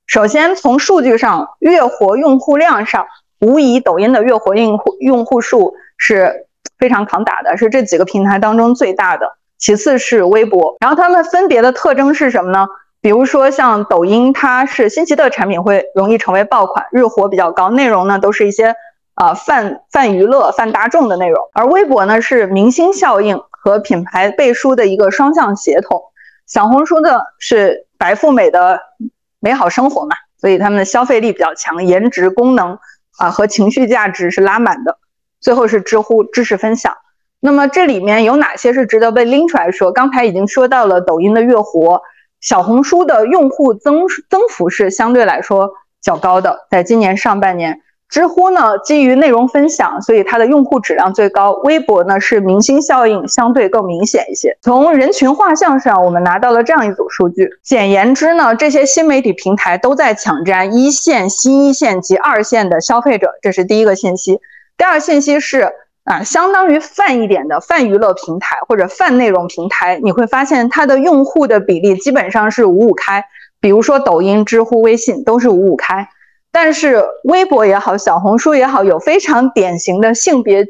[0.05, 3.07] 首先，从数据上，月活用户量上，
[3.39, 6.45] 无疑抖音的月活用户用户数是
[6.77, 9.37] 非常扛打的，是这几个平台当中最大的。
[9.57, 12.67] 其次是微博，然后它们分别的特征是什么呢？
[13.01, 18.75] 比如说像抖音，它是新奇的产品会容易成为爆款，日活比较高，内容呢都是一些
[19.15, 21.49] 啊泛泛娱乐、泛大众的内容。
[21.53, 26.03] 而微博呢是明星效应和品牌背书的一个双向协同。
[26.45, 28.79] 小红书的是白富美的。
[29.43, 32.79] 美好生活嘛，所以他们的消费力比较强，颜值、功能
[33.17, 34.97] 啊和情绪价值是拉满的。
[35.41, 36.95] 最后是知乎知识分享，
[37.41, 39.91] 那么这里面有哪些是值得被拎出来说？
[39.91, 42.01] 刚才已经说到了抖音的月活，
[42.39, 47.81] 小红书的用户增增幅是相对来说较高的，在今年上半年。
[48.13, 51.53] 知乎呢，基于内容分享，所以它的用户质量最高。
[51.63, 54.55] 微博呢，是明星效应相对更明显一些。
[54.61, 57.49] 从人群画像上，我们拿到了这样一组数据。
[57.63, 64.39] 简言之呢，这些新媒体平台都在抢占一线、新一线及二线的消费者，这是第一个信息。
[64.77, 65.71] 第二信息是
[66.03, 73.25] 啊，相当于泛一点的泛娱乐平台或者泛内容平台，你会发现它的用户的比例基本上是五五开。
[73.59, 76.07] 比如说抖音、知乎、微信都是五五开。
[76.55, 80.63] 但是微博也好，小红书也好，有非常典型的性别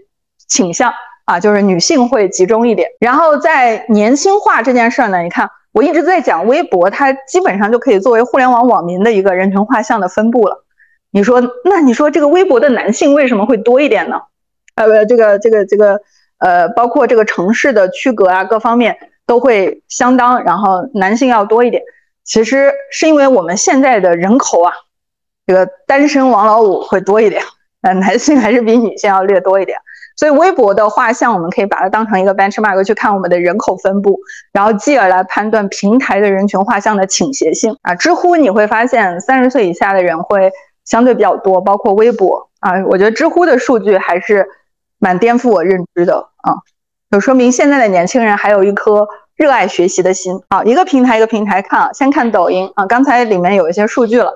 [0.47, 0.93] 倾向
[1.25, 2.89] 啊，就是女性会集中一点。
[3.01, 10.63] 然后在年轻化这件事儿呢，你看我一直在讲微博，它基本上就可以作为互联网网民的一个人群画像的分布了。
[11.11, 14.21] 你说，那你说这个微博的男性为什么会多一点呢？
[14.75, 15.99] 呃，这个这个这个
[16.39, 21.83] 呃，包括这个城市的区隔啊，各方面都会相当，然后男性要多一点。
[22.23, 24.71] 其实是因为我们现在的人口啊。
[25.45, 27.43] 这个单身王老五会多一点，
[27.81, 29.77] 呃，男性还是比女性要略多一点，
[30.15, 34.17] 所以微博的画像我们可以把它当成一个 benchmark 去看我们的人口分布，
[34.53, 37.93] 然后继而来判断平台的人群画像的倾斜性啊。
[37.93, 40.49] 知乎你会发现三十岁以下的人会
[40.85, 44.47] 相对比较多，包括微博啊，我觉得知乎的数据还是
[44.99, 46.55] 蛮颠覆我认知的啊，
[47.11, 50.41] 就说明现在的年轻人还有一颗热爱学习的心。
[50.49, 54.33] 好，一个平台一个平台看啊，先看抖音啊，刚才里面有一些数据了。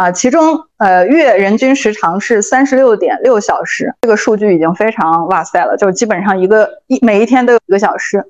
[0.00, 8.24] 啊，其中呃月人均时长是三十六点六小时，这个数据已经非常哇塞了，就基本上一个一每一天都有一个小时，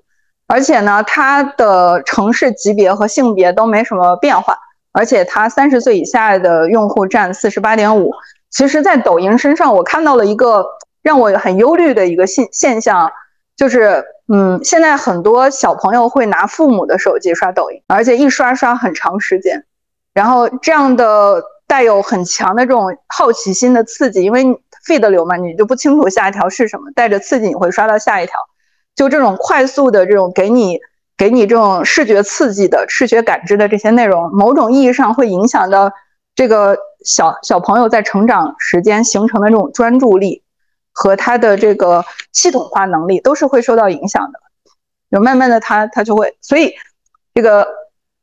[0.48, 4.58] 而且呢，它的城市级别和性别都没什么变化，
[4.90, 8.10] 而且它三十岁以下的用户占四十八点五，
[8.50, 10.66] 其实，在抖音身上，我看到了一个
[11.02, 13.12] 让我很忧虑的一个现现象，
[13.56, 19.64] 就是，嗯，现在很多小朋友会拿父母的手机刷抖音，而且一刷刷很长时间，
[20.12, 24.44] 然后这样的带有很强的这种好奇心的刺激，因为
[24.84, 28.34] feed 流嘛，你就不清楚下一条是什么，带着刺激你会刷到下一条，
[28.96, 30.80] 就这种快速的这种给你
[31.16, 35.92] 给你这种视觉刺激的视觉感知的这些内容，某种意义上会影响到
[36.34, 36.76] 这个。
[37.02, 40.42] 小小朋友在成长时间形成的这种专注力
[40.92, 44.38] 和他的这个系统化能力都是会受到影响的，
[45.10, 46.74] 就慢慢的他他就会，所以
[47.32, 47.66] 这个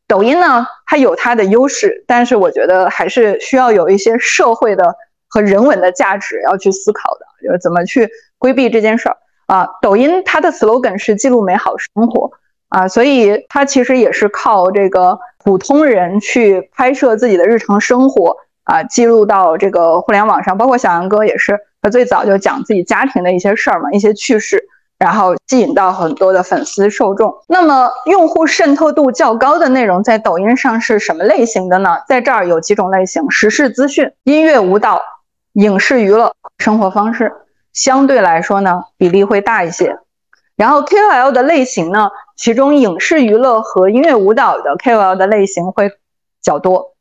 [0.08, 4.96] 抖音呢，它有它的优势，但是我觉得还是需要有一些社会的
[5.28, 9.18] 和人文的价值要去思考的，就是怎么去规避这件事儿
[9.48, 9.68] 啊。
[9.82, 12.32] 抖音它的 slogan 是记录美好生活
[12.70, 18.38] 啊，所以它其实也是靠这个普通人去拍摄自己的日常生活。
[18.70, 24.62] 啊，记录到这个互联网上，包括小杨哥也是，他最早就讲自己家庭的一些事儿嘛，一些趣事，
[25.00, 27.34] 然后吸引到很多的粉丝受众。
[27.48, 31.98] 那么，用户渗透度较高的内容在抖音上是什么类型的呢？
[32.08, 35.02] 在这儿有几种类型：时事资讯、音乐舞蹈、
[35.54, 37.32] 影视娱乐、生活方式，
[37.74, 40.00] 相对来说呢，比例会大一些。
[40.56, 45.92] 然后 KOL 的类型呢，其中影视娱乐和音乐舞蹈的 KOL 的类型会
[46.42, 46.96] 较多。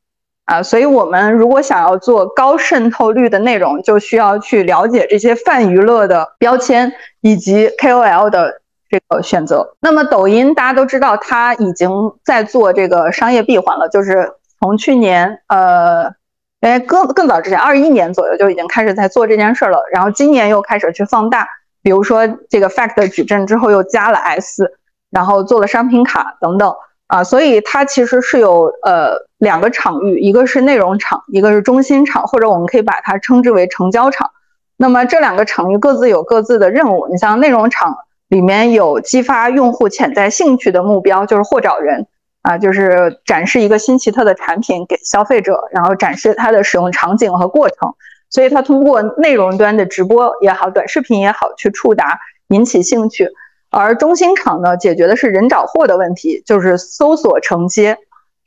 [0.46, 9.74] 啊，所以我们如果想要做高渗透率的内容，就需要去了解这些泛娱乐的标签以及 KOL 的这个选择。
[9.80, 11.90] 那么抖音大家都知道，它已经
[12.24, 16.14] 在做这个商业闭环了，就是从去年呃，
[16.60, 19.82] 哎更更早之前，二一年左右就已经开始在做这件事了。
[19.92, 21.48] 然后今年又开始去放大，
[21.82, 24.78] 比如说这个 Fact 矩阵之后又加了 S，
[25.10, 26.72] 然后做了商品卡等等。
[27.06, 34.30] 啊，所以它其实是有呃两个场域，一个是内容场，一个是中心场，或者我们可以把它称之为成交场。
[34.76, 37.06] 那么这两个场域各自有各自的任务。
[37.10, 37.96] 你像内容场
[38.28, 42.06] 里面有激发用户潜在兴趣的目标，就是货找人
[42.42, 47.94] 啊，就是展示一个新奇特的产品给消费者，然后展示它的使用场景和过程。
[48.28, 53.30] 所以它通过内容端的直播也好，短视频也好，去触达引起兴趣。
[53.78, 57.98] 而中心场呢，解决的是人找货的问题，就是搜索承接，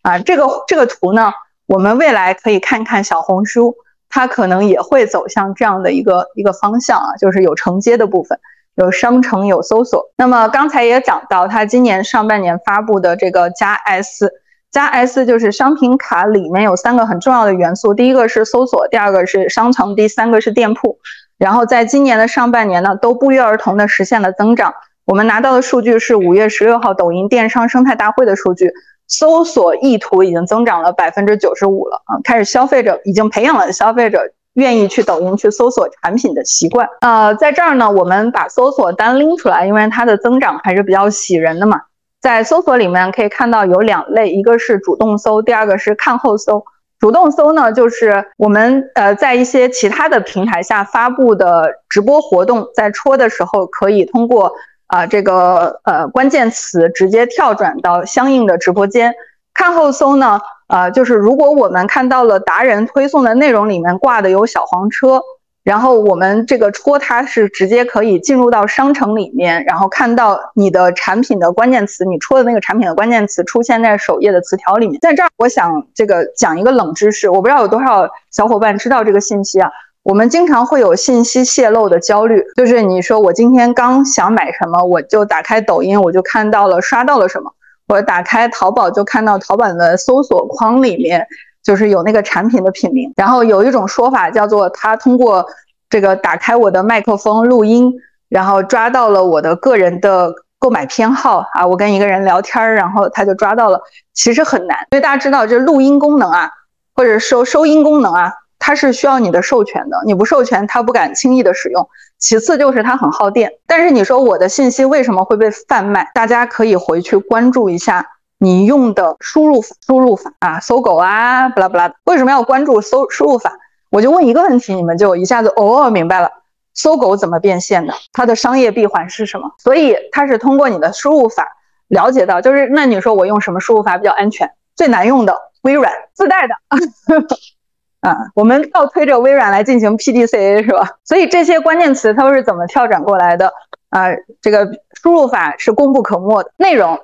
[0.02, 1.32] 啊，这个这个图呢，
[1.68, 3.76] 我们未来可以看看小红书，
[4.10, 8.40] 它可能也会走向这样的一个一个方向啊，就是有承接的部分，
[8.74, 10.12] 有商城，有搜索。
[10.18, 14.34] 那么刚才也讲到，它今年上半年发布的这个加 S，
[14.72, 20.98] 加 S 就是商品卡里面有三个很重要的元素，第一个是搜索，第二个是商城，第三个是店铺。
[21.38, 24.74] 然后在今年的上半年呢，都不约而同的实现了增长。
[25.10, 28.72] 我们拿到的数据是五月十六号抖音电商生态大会的数据，
[29.08, 32.22] 搜索意图已经增长了百分之九十五了啊！
[32.24, 34.22] 开始消费者已经培养了消费者
[34.54, 36.88] 愿意去抖音去搜索产品的习惯。
[37.02, 41.82] 呃，在这儿呢，我们把搜索单拎出来，因为它的增长还是比较喜人的嘛。
[42.22, 46.64] 在搜索里面可以看到有两类，一个是主动搜，第二个是看后搜。
[47.00, 54.52] 主动搜呢，就是我们呃在一些其他的平台下发布的直播活动，在戳的时候可以通过。
[54.90, 59.14] 啊，这个呃关键词直接跳转到相应的直播间。
[59.54, 65.22] 看后搜呢，呃，就是如果我们看到了达人推送的内容里面挂的有小黄车，
[65.64, 75.00] 然后我们这个戳它是直接可以进入到商城里面，然后看到你的产品的关键词，你戳的那个产品的关键词出现在首页的词条里面。
[75.02, 79.70] 在这儿，我想这个讲一个冷知识，我不知道有多少小伙伴知道这个信息啊。
[80.04, 87.52] 我们经常会有信息泄露的焦虑，就是你说我今天刚想买什么，我就打开抖音，我就看到了刷到了什么；
[87.88, 91.28] 我打开淘宝就看到淘宝的搜索框里面
[91.62, 93.12] 就是有那个产品的品名。
[93.18, 95.46] 然后有一种说法叫做，他通过
[95.90, 97.94] 这个打开我的麦克风录音，
[98.30, 101.68] 然后抓到了我的个人的购买偏好啊。
[101.68, 103.80] 我跟一个人聊天，然后他就抓到了，
[104.14, 106.50] 其实很难，因为大家知道，这录音功能啊，
[106.96, 108.34] 或者收收音功能啊。
[108.60, 111.90] 它是需要你的授权的，你不授权，它不敢轻易的使用。
[112.18, 113.54] 其次就是它很耗电。
[113.66, 116.12] 但是你说我的信息为什么会被贩卖？
[116.14, 118.06] 大家可以回去关注一下
[118.38, 121.94] 你用的输入输入法啊，搜狗啊，不拉不拉。
[122.04, 123.58] 为什么要关注搜输入法？
[123.90, 126.30] 我就问一个问题，你们就一下子哦明白了，
[126.74, 127.94] 搜狗怎么变现的？
[128.12, 129.52] 它的商业闭环是什么？
[129.58, 131.48] 所以它是通过你的输入法
[131.88, 134.52] 了解到，就是那你说我用什么输入法比较安全？
[134.76, 136.56] 最难用的微软自带的。
[138.02, 140.98] 啊，我们倒推着微软来进行 PDCA 是吧？
[141.04, 143.52] 所以这些关键词它都是怎么跳转过来的
[143.90, 144.08] 啊？
[144.42, 146.52] 这个输入法是功不可没的。
[146.56, 147.00] 内容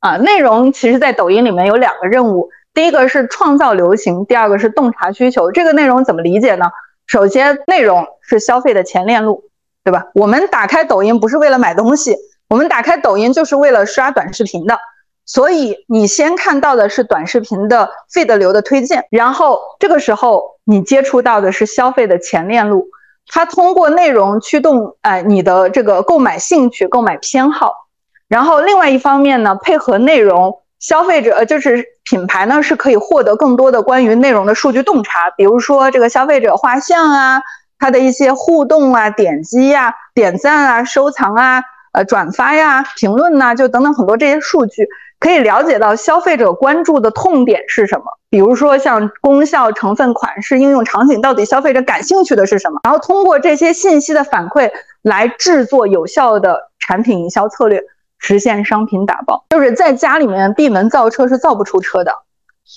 [0.00, 5.52] 啊，内容其实在抖音里面有两个任务，第一个是创造流行，第二个是洞察需求。
[5.52, 6.66] 这个内容怎么理解呢？
[7.06, 9.44] 首先，内容是消费的前链路，
[9.84, 10.06] 对吧？
[10.14, 12.16] 我们打开抖音不是为了买东西，
[12.48, 14.78] 我们打开抖音就是为了刷短视频的。
[15.28, 22.88] 所以你先看到的是短视频的 feed 流的推荐，然后这个时候你接触到的是消费的前链路，
[23.26, 27.74] 它通过内容驱动哎你的这个购买兴趣、购买偏好，
[28.26, 37.42] 然后另外一方面呢，配合内容，消费者就是品牌呢是可以获得更多的关于内容的数据洞察，比如说这个消费者画像啊，
[37.78, 41.62] 它的一些互动啊、点击呀、点赞啊、收藏啊、
[41.92, 44.88] 呃转发呀、评论呐，就等等很多这些数据。
[45.20, 52.78] 可以了解到消费者关注的痛点是什么，比如说像功效、成分、款式、应用场景，到底消费者感兴趣的是什么？
[52.84, 54.70] 然后通过这些信息的反馈
[55.02, 57.82] 来制作有效的产品营销策略，
[58.18, 59.44] 实现商品打包。
[59.50, 62.12] 就是在家里面闭门造车是造不出车的，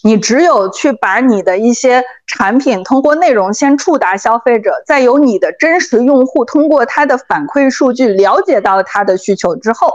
[0.04, 9.94] 你只有去把你的一些产品通过内容先触达消费者，再由你的真实用户通过他的反馈数据了解到他的需求之后。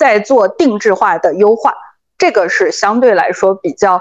[0.00, 1.74] 再做定制化的优化，
[2.16, 4.00] 这个是相对来说比较，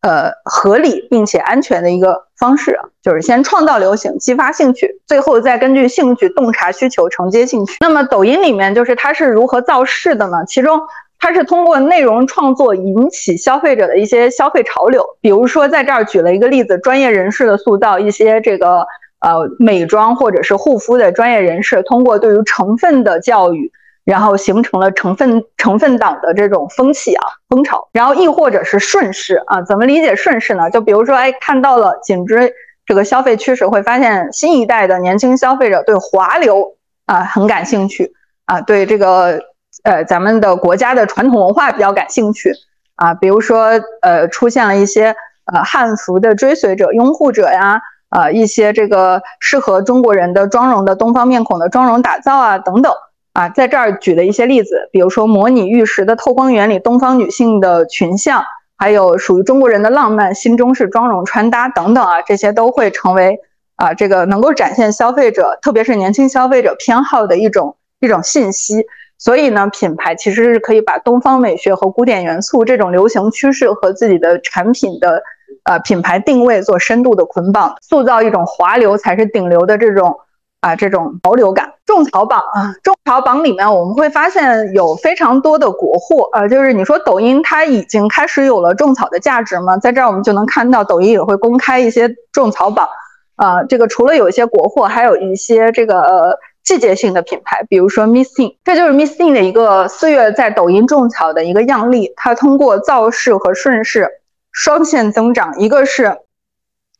[0.00, 7.76] 呃合理并且安全的一个方式啊，就是先创造流行，激发兴趣，最后再根据兴趣洞察需求，承接兴趣。
[7.78, 10.38] 那么抖音里面就是它是如何造势的呢？
[10.48, 10.80] 其中
[11.20, 18.84] 它是通过内容创作引起消费者的一些消费潮流，比如说在这儿举了一个例子，专业人士的塑造，一些这个
[19.20, 23.70] 呃美妆或者是护肤的专业人士，通过对于成分的教育。
[24.08, 30.70] 然后形成了成分成分党的这种风气啊风潮，然后亦或者是顺势啊，怎么理解顺势呢？
[30.70, 32.50] 就比如说，哎，看到了紧追
[32.86, 38.10] 这个消费趋势，会发现新一代的年轻消费者对华流啊很感兴趣
[38.46, 39.42] 啊，对这个
[39.82, 42.50] 呃咱们的国家的传统文化比较感兴趣
[42.96, 45.14] 啊，比如说呃出现了一些
[45.52, 52.90] 呃汉服的追随者拥护者呀，啊一些这个适合中国人的妆容的东方面孔的妆容打造啊等等。
[53.38, 58.42] 啊，在这儿举了一些例子，比如说模拟玉石的透光原理、东方女性的群像，
[58.76, 63.38] 还有属于中国人的浪漫、新中式妆容穿搭等等啊，这些都会成为
[63.76, 68.84] 啊这个能够展现消费者，特别是年轻消费者偏好的一种一种信息。
[69.18, 75.22] 所以呢，品牌其实是可以把东方美学和古典元素这种流行趋势和自己的产品的
[75.62, 80.18] 呃品牌定位做深度的捆绑，塑造一种华流才是顶流的这种。
[80.60, 89.76] 啊，这种潮流感，种草榜啊，种草榜里面我们会发现有非常多的国货，呃，就是你说抖音它已经开始有了种草的价值吗？
[89.76, 92.88] 在这儿我们就能看到抖音也会公开一些种草榜，
[93.36, 104.08] 啊，这个除了有一些国货，还有一些这个呃季节性的品牌，比如说 Missing，这就是 Missing 的一个四月在抖音种草的一个样例，它通过造势和顺势
[104.50, 106.18] 双线增长，一个是。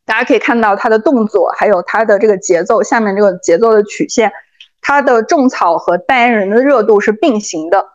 [0.08, 4.32] 大家可以看到它的动作，还有它的这个节奏，下面这个节奏的曲线，
[4.80, 7.86] 它的种草和代言人的热度是并行的，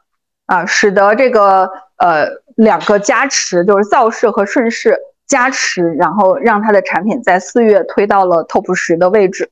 [0.46, 4.96] 啊，使得这个呃两个加持，就是造势和顺势
[5.26, 9.50] 加持，然后让它的产品在四月推到了 top 十的位置。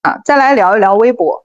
[0.00, 1.44] 啊，再来聊一聊微博。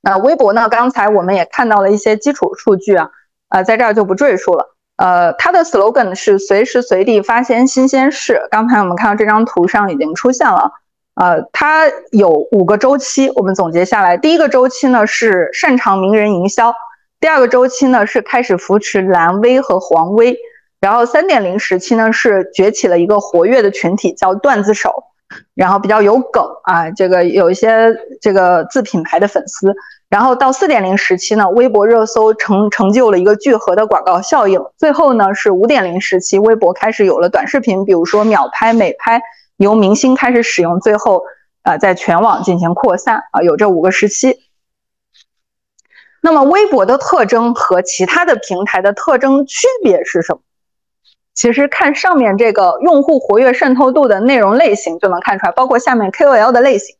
[0.00, 0.68] 那微博呢？
[0.68, 3.10] 刚才我们也看到了一些基础数据啊，
[3.50, 4.75] 呃，在这儿就不赘述了。
[4.96, 8.40] 呃，它的 slogan 是随时随地发现新鲜事。
[8.50, 10.72] 刚才我们看到这张图上已经出现了。
[11.14, 16.74] 呃，它有五个周期，我们总结下来，第一个周期呢是擅长名人营销，
[17.20, 20.36] 第二个周期呢是开始扶持蓝 V 和黄 V，
[20.78, 25.04] 然后三点零时期呢是崛起了一个活跃的群体叫段子手，
[25.54, 29.74] 然后比较有梗啊，这个有一些这个自品牌的粉丝。
[30.08, 34.64] 然后到四点零时期呢，微博热搜成成就了一个聚合的广告效应。
[34.76, 39.20] 最后呢是五点零时期，微博开始有了短视频，比如说秒拍、美拍，
[39.56, 41.24] 由明星开始使用，最后
[41.64, 44.38] 呃在全网进行扩散啊，有这五个时期。
[46.22, 50.40] 那么微博的特征和其他的平台的特征区别是什么？
[51.36, 56.96] 其实看上面这个用户活跃渗透度的内容类型就能看出来，包括下面 KOL 的类型，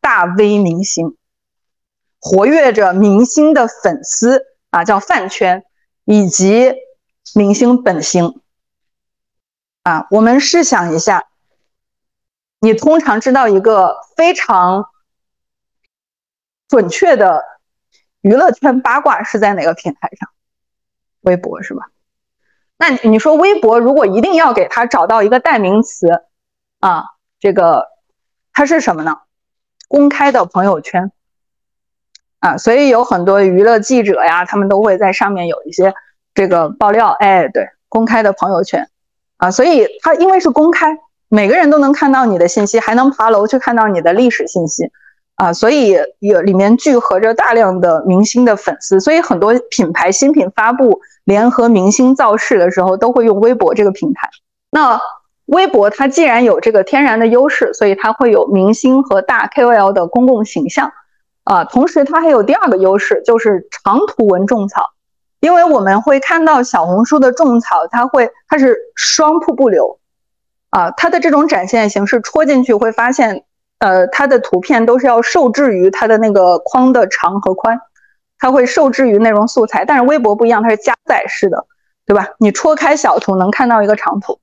[0.00, 1.16] 大 V 明星。
[2.20, 5.64] 活跃着明星的粉丝啊，叫饭圈，
[6.04, 6.74] 以及
[7.34, 8.42] 明星本星
[9.82, 10.06] 啊。
[10.10, 11.28] 我们试想一下，
[12.60, 14.90] 你通常知道一个非常
[16.68, 17.42] 准确的
[18.20, 20.28] 娱乐圈八卦是在哪个平台上？
[21.20, 21.88] 微博是吧？
[22.78, 26.08] 那你说微博如果一定要给他找到一个代名词
[26.80, 27.04] 啊，
[27.40, 27.86] 这个
[28.52, 29.18] 它是什么呢？
[29.88, 31.10] 公开的朋友圈。
[32.38, 35.94] 啊，所以有很多娱乐记者呀，他们都会在上面有一些
[36.34, 37.08] 这个爆料。
[37.18, 38.88] 哎，对，公开的朋友圈，
[39.38, 40.98] 啊，所以它因为是公开，
[41.28, 44.92] 每个人都能看到你的信息，还能爬楼去看到你的历史信息，
[45.36, 54.28] 啊，所以有里面聚合着大量的明星的粉丝，所以很多品牌新品发布联合明星造势的时候，都会用微博这个平台。
[54.70, 55.00] 那
[55.44, 60.90] 微博它既然有这个天然的优势，所以它会有明星和大 KOL 的公共形象，
[61.44, 64.90] 啊，同时它还有第二个优势，就是长图文种草。
[65.40, 69.98] 因为我们会看到小红书的种草，它会它是双瀑布流，
[70.70, 73.44] 啊，它的这种展现形式戳进去会发现，
[73.78, 77.80] 呃，它的图片都是要受制于它的那个框的长和宽，
[78.38, 79.84] 它会受制于内容素材。
[79.84, 81.66] 但是微博不一样，它是加载式的，
[82.06, 82.28] 对吧？
[82.38, 84.38] 你戳开小图能看到一个长图，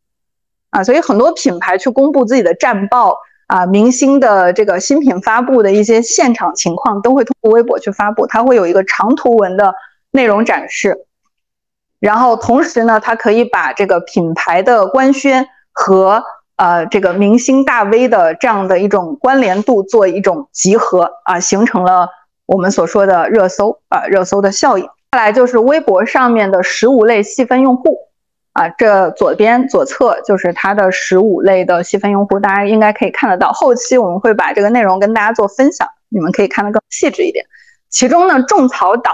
[0.69, 3.17] 啊，所以很多品牌去公布自己的战报
[3.47, 9.73] 啊，明星的这个新品发布的一些现场情况，都会通过微博去发布，它会有一个长图文的。
[10.15, 11.07] 内容展示，
[11.99, 16.23] 然后同时呢，它可以把这个品牌的官宣和
[16.55, 22.09] 呃这个明星大 V 的这样的一种关联度做一种集合啊，形成了
[22.45, 24.87] 我们所说的热搜啊热搜的效应。
[25.11, 27.97] 再来就是微博上面的十五类细分用户
[28.53, 33.51] 啊，这左边左侧就是它的十五类的细分用户，大家应该可以看得到。
[33.51, 37.45] 后期我们会把这个内容跟大家做分享，你们可以看得更细致一点。
[37.89, 39.13] 其中呢，种草党。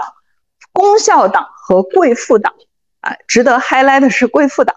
[0.72, 2.54] 功效党和贵妇党
[3.00, 4.76] 啊，值得 highlight 的是贵妇党，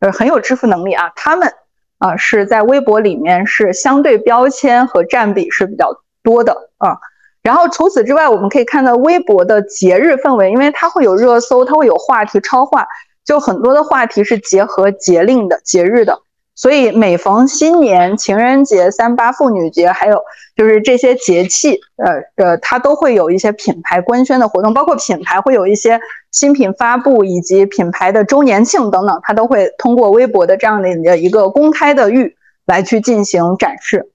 [0.00, 1.12] 呃，很有支付能力啊。
[1.14, 1.54] 他们
[2.00, 6.98] 啊是在微博里面是相对标签和占比是比较多的啊。
[7.42, 12.86] 然后除此之外，我们可以看到微博的节日氛围，因为它会有热搜，它会有话题超话，
[13.24, 16.20] 就很多的话题是结合节令的节日的。
[16.60, 20.22] 所以每逢新年、情人节、三八妇女节，还有
[20.54, 25.98] 就是这些节气，呃呃，它都会有一些品牌官宣的活动，包括品牌会有一些
[26.30, 32.36] 新品发布以及品牌的周年庆等等，它都会通过微博的这样的一个公开的域
[32.66, 34.10] 来去进行展示。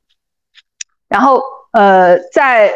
[1.09, 1.41] 然后，
[1.71, 2.71] 呃，在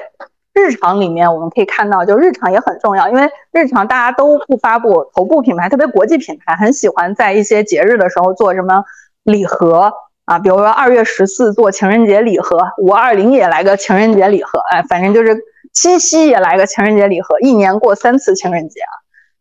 [0.52, 8.84] 日常里面，我们可以看到，就日常也很重要，因为日常大家都不发布，头部品牌，特别国际品牌，很喜欢在一些节日的时候做什么。
[9.24, 9.94] 礼盒
[10.26, 15.38] 啊，比如说二月十四做情人节礼盒，五二零也来个情人节礼盒，哎，反正就是
[15.74, 18.94] 七夕也来个情人节礼盒，一年过三次情人节啊。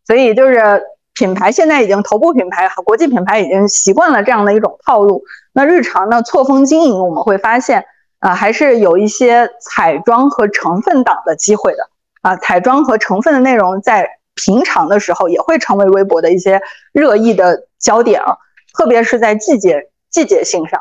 [0.07, 5.23] 所以就是品牌现在已经头部品牌和国际品牌已经习惯了这样的一种套路。
[5.53, 7.85] 那日常呢错峰经营，我们会发现
[8.21, 11.91] 啊，还是有一些彩妆和成分党的机会的
[12.23, 12.37] 啊。
[12.37, 16.63] 彩妆和成分的内容在平常的时候也会成为微博的一些
[16.93, 18.37] 热议的焦点啊。
[18.79, 20.81] 特别是在季节季节性上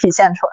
[0.00, 0.52] 体现出来。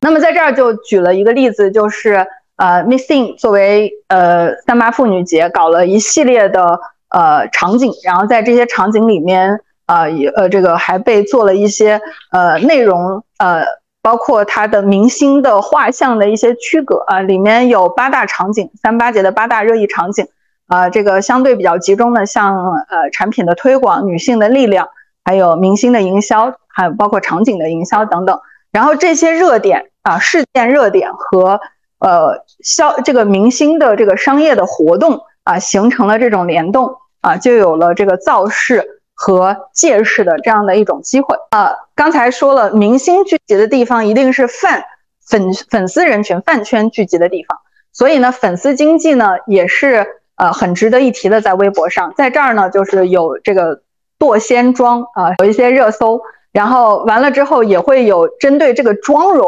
[0.00, 12.00] 那么在这儿就举了一个例子，就是呃，Missing 作为呃三八妇女节搞了一系列的呃场景，然后在这些场景里面啊也呃这个还被做了一些
[12.32, 13.64] 呃内容呃，
[14.02, 20.26] 包括它的明星的画像的一些区隔啊，里面有八大场景，三八节的八大热议场景
[20.66, 24.88] 啊，这个相对比较集中的，像呃产品的推广、女性的力量。
[25.26, 28.38] 还有明星的营销，还有包括场景的营销等等。
[28.70, 31.60] 然后这些热点啊，事件热点和
[31.98, 41.74] 呃销这个明星的这个商业的活动啊，形成了这种联动啊，就有了这个造势和借势的这样的一种机会啊。
[41.96, 44.84] 刚才说了，明星聚集的地方一定是饭
[45.28, 47.58] 粉粉丝人群饭圈聚集的地方，
[47.92, 50.06] 所以呢，粉丝经济呢也是
[50.36, 53.82] 呃很值得一提的，在微博上，在这儿呢就是有这个。
[54.18, 56.20] 堕仙妆啊，有一些热搜，
[56.52, 59.46] 然后完了之后也会有针对这个妆容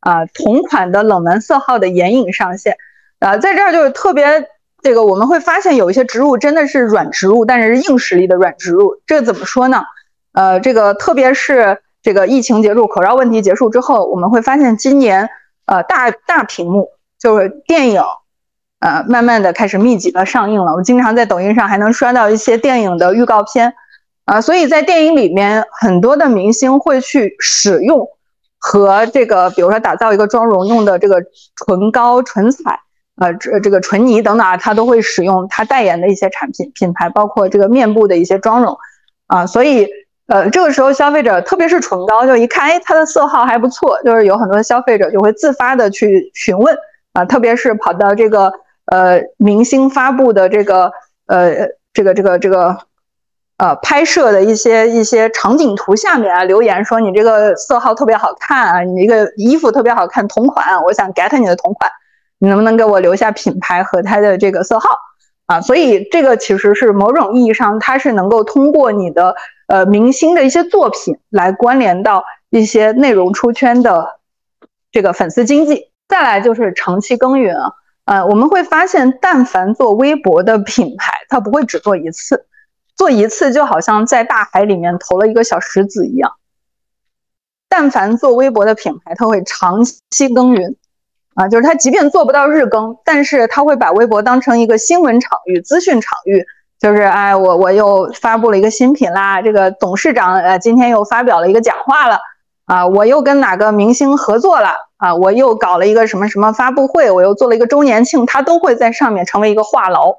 [0.00, 2.76] 啊同款的冷门色号的眼影上线
[3.20, 4.48] 啊，在这儿就是特别
[4.82, 9.82] 这个我们会发现有一些植入真的是软植入，但是硬实力的软植入，这怎么说呢？
[10.32, 15.30] 呃，这个特别是这个疫情结束，口罩问题结束之后，我们会发现今年
[15.64, 18.02] 呃大大屏幕就是电影
[18.80, 23.72] 呃慢慢的开始密集的上映了，我经常在抖音上还能刷到一些电影的预告片。
[24.24, 28.08] 啊，所以在电影里面，很多的明星会去使用
[28.58, 31.20] 和这个，比如说打造一个妆容用的这个
[31.66, 32.80] 唇膏、唇彩，
[33.16, 38.74] 呃，这这个唇泥等等啊，他都会使用他代言的一些产品品牌，包括这个面部的一些妆容
[39.26, 39.44] 啊。
[39.46, 39.86] 所以，
[40.28, 46.74] 呃，这个时候消费者，特别是唇膏，就一看，哎，它的色号还不错，就是有很多消费者就会自发的去询问
[47.12, 48.50] 啊，特别是跑到这个
[48.86, 50.90] 呃明星发布的这个
[51.26, 52.74] 呃这个这个这个。
[53.56, 61.90] 呃，拍摄的一些一些场景图下面啊，留言说你这个色号特别好看啊，你这个衣服特别好看，同款，我想 get 你的同款，
[62.38, 64.88] 你能不能给我留下品牌和它的这个色号
[65.46, 65.60] 啊？
[65.60, 69.36] 所以这个其实是某种意义上，它是能够通过你的
[69.68, 74.18] 呃明星的一些作品来关联到一些内容出圈的
[74.90, 75.92] 这个粉丝经济。
[76.08, 77.72] 再来就是长期耕耘啊，
[78.04, 82.44] 呃，我们会发现，但凡做微博的品牌，它不会只做一次，
[82.96, 86.32] 做一次就好像在大海里面投了一个小石子一样。
[87.68, 90.76] 但凡做微博的品牌，它会长期耕耘，
[91.34, 96.46] 啊，就是他即便做不到日更，但是他会把微博当成一个新闻场域、资讯场域。
[96.76, 102.20] 就是哎，我我又发布了一个新品啦，这个董事长呃今天又发表了一个讲话了
[102.66, 110.18] 啊，我又跟哪个明星合作了啊，我又搞了一个什么什么发布会，我又做了一个周年庆，他都会在上面成为一个话痨，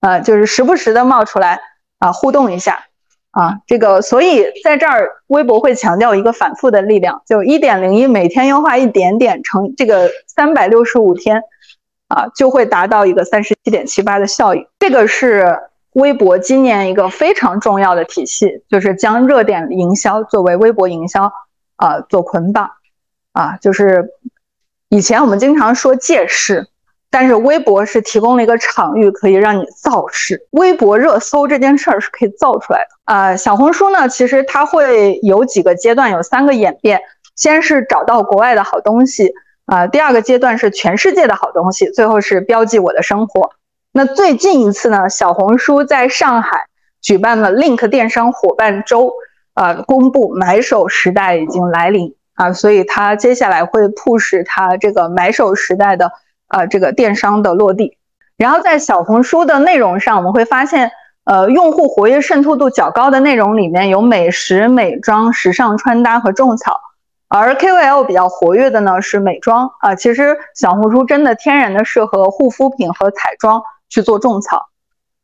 [0.00, 1.60] 啊，就是时不时的冒出来
[1.98, 2.86] 啊互动一下
[3.30, 11.42] 啊，这个所以在这儿微博会强调一个反复的力量，就一点零一每天优化一点点，成这个三百六十五天
[12.08, 15.58] 啊就会达到一个三十七点七八的效应，这个是。
[15.94, 21.32] 微博今年一个非常重要的体系，就是将热点营销作为微博营销
[21.74, 22.70] 啊做捆绑
[23.32, 24.10] 啊，就是
[24.90, 26.68] 以前我们经常说借势，
[27.10, 30.46] 但是微博是提供了一个场域，可以让你造势。
[30.50, 33.36] 微博热搜这件事儿是可以造出来的啊。
[33.36, 37.00] 小红书呢，其实它会有几个阶段，有三个演变，
[37.34, 39.32] 先是找到国外的好东西
[39.66, 43.52] 啊，第二个阶段是全世界的好东西，最后是标记我的生活。
[43.92, 45.08] 那最近一次呢？
[45.08, 46.66] 小红书在上海
[47.00, 49.10] 举办了 Link 电商伙伴周，
[49.54, 56.12] 呃，公布买手时代已经来临啊，所以它接下来会 push 它这个买手时代的
[56.48, 57.96] 呃这个电商的落地。
[58.36, 60.90] 然后在小红书的内容上，我们会发现，
[61.24, 66.80] 呃，用户活跃渗透度较高的内容里面有美食、美妆、时尚穿搭和种草，
[67.28, 69.94] 而 KOL 比较活跃的呢是美妆啊。
[69.94, 73.62] 其实小红书真的天然的适合护肤品和彩妆。
[73.90, 74.66] 去做种草，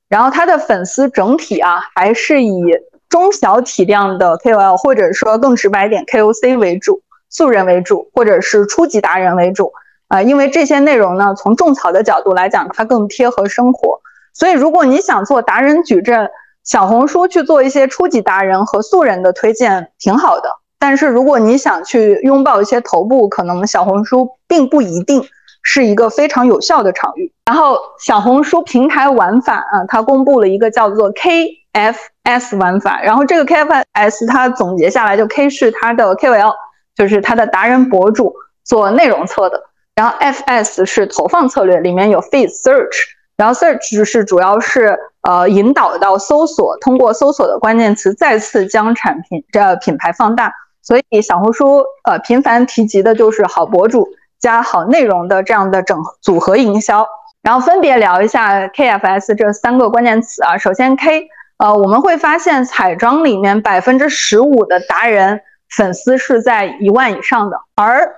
[0.09, 2.65] 然后他的粉丝整体啊，还是以
[3.11, 9.75] 中小体量的 KOL，或者说更直白点 KOC 为主，素人为主，或者是初级达人为主
[10.15, 14.01] 啊，因为这些内容呢，从种草的角度来讲，它更贴合生活。
[14.33, 16.31] 所以，如果你想做达人矩阵，
[16.63, 20.49] 小红书去做一些初级达人和素人的推荐挺好的。
[20.79, 25.25] 但是，如果你想去拥抱一些头部，可能小红书并不一定。
[25.67, 27.33] 是一个非常有效的场域。
[27.47, 33.01] 然后小红书平台玩法啊，它公布了一个叫做 KFS 玩法。
[33.01, 36.53] 然后这个 KFS 它总结下来，就 K 是它的 KOL，
[36.95, 39.59] 就是它的达人博主做内容侧的。
[39.95, 43.05] 然后 FS 是投放策略，里面有 Feed Search。
[43.37, 50.53] 然后 Search 是主要是呃引导到搜索，通过搜索的关键词再次将产品这品牌放大。
[50.83, 54.09] 所以小红书呃频繁提及的就是好博主。
[54.41, 57.07] 加好内容的这样的整组合营销，
[57.41, 60.59] 然后分别聊一下 KFS 这三个关键词啊。
[60.59, 65.41] 首先 K，呃，我们会发现彩妆里面百分之十五的达人
[65.75, 68.15] 粉丝是在一万以上的，而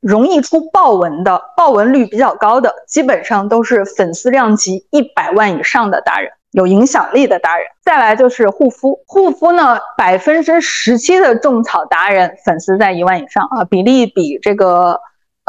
[0.00, 7.66] 容易出豹纹的、豹纹率比较高的，基本上都是粉丝量级一百万以上的达人，有影响力的达人。
[7.82, 15.00] 再来就是护肤，护肤呢，百分之十七的种草达人粉丝在一万以上啊，比例比这个。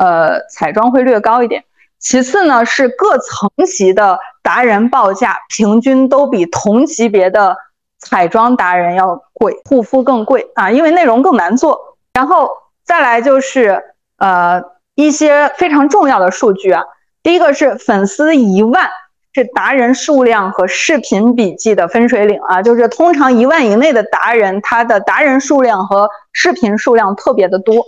[0.02, 1.66] 呃，彩妆会略高一点。
[2.00, 7.58] 其次呢，是各层级的达人报价平均都比同级别的
[7.98, 11.98] 彩妆达人要贵，护肤更贵啊，因为内容更难做。
[12.14, 12.50] 然后
[12.86, 13.84] 再来就是
[14.20, 14.62] 呃
[14.96, 16.84] 一些非常重要的数据啊，
[17.24, 18.90] 第一个是粉丝一万
[19.34, 27.84] 是达人数量和视频笔记的分水岭啊，就是通常一万以内的达人，他的达人数量和视频数量特别的多。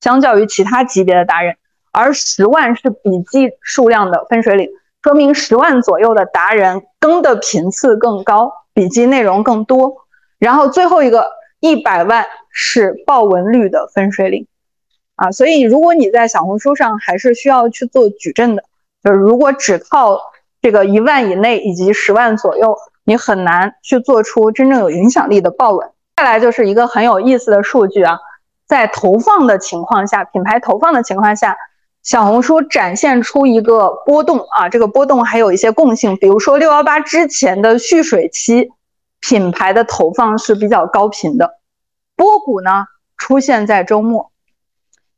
[0.00, 1.56] 相较于其他级别的达人，
[1.92, 4.68] 而十万是笔记数量的分水岭，
[5.02, 10.06] 说明十万左右的达人更的频次更高，笔记内容更多。
[10.38, 14.46] 然后最后一个一百万是爆文率的分水岭，
[15.18, 18.62] 啊，所以如果你在小红书上还是需要去做矩阵的，
[19.02, 20.16] 就是如果只靠
[20.62, 25.90] 这个一万以内以及十万左右，你很难去做出真正有影响力的爆文。
[26.16, 28.18] 再来就是一个很有意思的数据啊。
[28.66, 31.56] 在投放的情况下，品牌投放的情况下，
[32.04, 38.70] 小红书展现出一个波动啊，这个波动还有一些共性，比如说六幺八之前的蓄水期，
[39.20, 41.58] 品牌的投放是比较高频的，
[42.14, 44.30] 波谷呢出现在周末，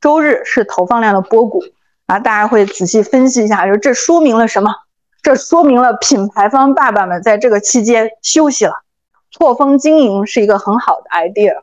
[0.01, 1.63] 周日是投放量的波谷
[2.07, 4.73] 啊，大家会仔细分析一下，就这说明了什么？
[5.21, 8.73] 这说明了品牌方爸爸们在这个期间休息了，
[9.29, 11.61] 错峰经营是一个很好的 idea。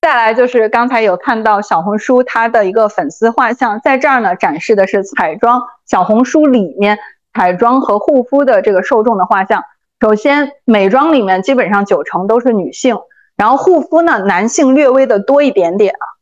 [0.00, 6.98] 再来就是刚才有看到小红书它的一个粉丝画像，在这儿呢展示的是彩妆小红书里面
[7.32, 9.62] 彩妆和护肤的这个受众的画像。
[10.00, 12.98] 首先，美妆里面基本上九成都是女性，
[13.36, 16.17] 然后护肤呢，男性略微的多一点点啊。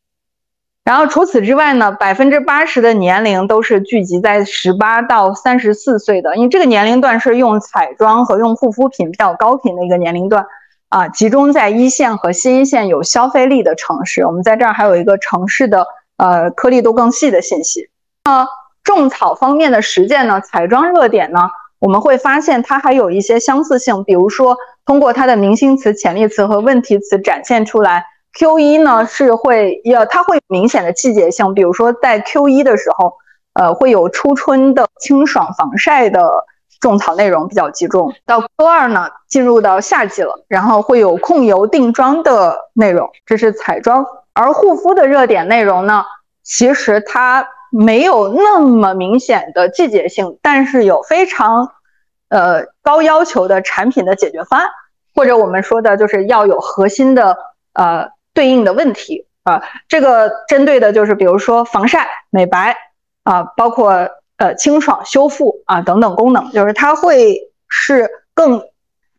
[0.86, 10.46] 然后除此之外呢，百分之八十的年龄都是聚集在十八到三十四岁的，因为这个年龄段是用彩妆和用护肤品比较高频的一个年龄段
[10.88, 14.24] 啊，集中在一线和新一线有消费力的城市。
[14.24, 17.90] 我们在这儿还有一个城市的呃颗粒度更细的信息。
[18.24, 18.46] 那
[18.84, 28.04] 种草方面的实践呢，彩妆热点呢，我们会发现它还有一些相似性，比如说通过它的明星词、潜力词和问题词展现出来。
[28.38, 33.14] Q 一呢是会要它会有明显的季节性，比如说在 Q 一的时候，
[33.54, 36.20] 呃，会有初春的清爽防晒的
[36.78, 38.12] 种草内容比较集中。
[38.26, 44.04] 到 Q 二呢，进入到夏季了，然后会有控油定妆的内容，这是彩妆。
[44.34, 46.04] 而护肤的热点内容呢，
[46.42, 51.70] 其实它没有那么明显的季节性，但是有非常
[52.28, 54.68] 呃高要求的产品的解决方案，
[55.14, 57.38] 或者我们说的就是要有核心的
[57.72, 58.14] 呃。
[58.36, 62.76] 对应的问题啊，这个针对的就是比如说防晒、美白
[63.24, 68.62] 啊，包括呃清爽、修复啊等等功能，就是它会是更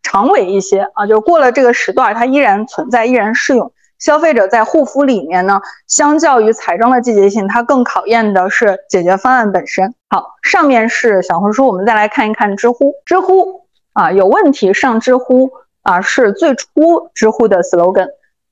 [0.04, 3.74] 长尾一些啊，就过了这个时段，它依然存在，依然适用。
[3.98, 9.96] 消费者在护肤里面呢，相较于彩妆的季节性，它更考验的是解决方案本身。
[10.10, 12.94] 好，上面是小红书，我们再来看一看知乎。
[13.06, 15.50] 知乎啊，有问题上知乎
[15.82, 18.10] 啊，是最初知乎的 slogan。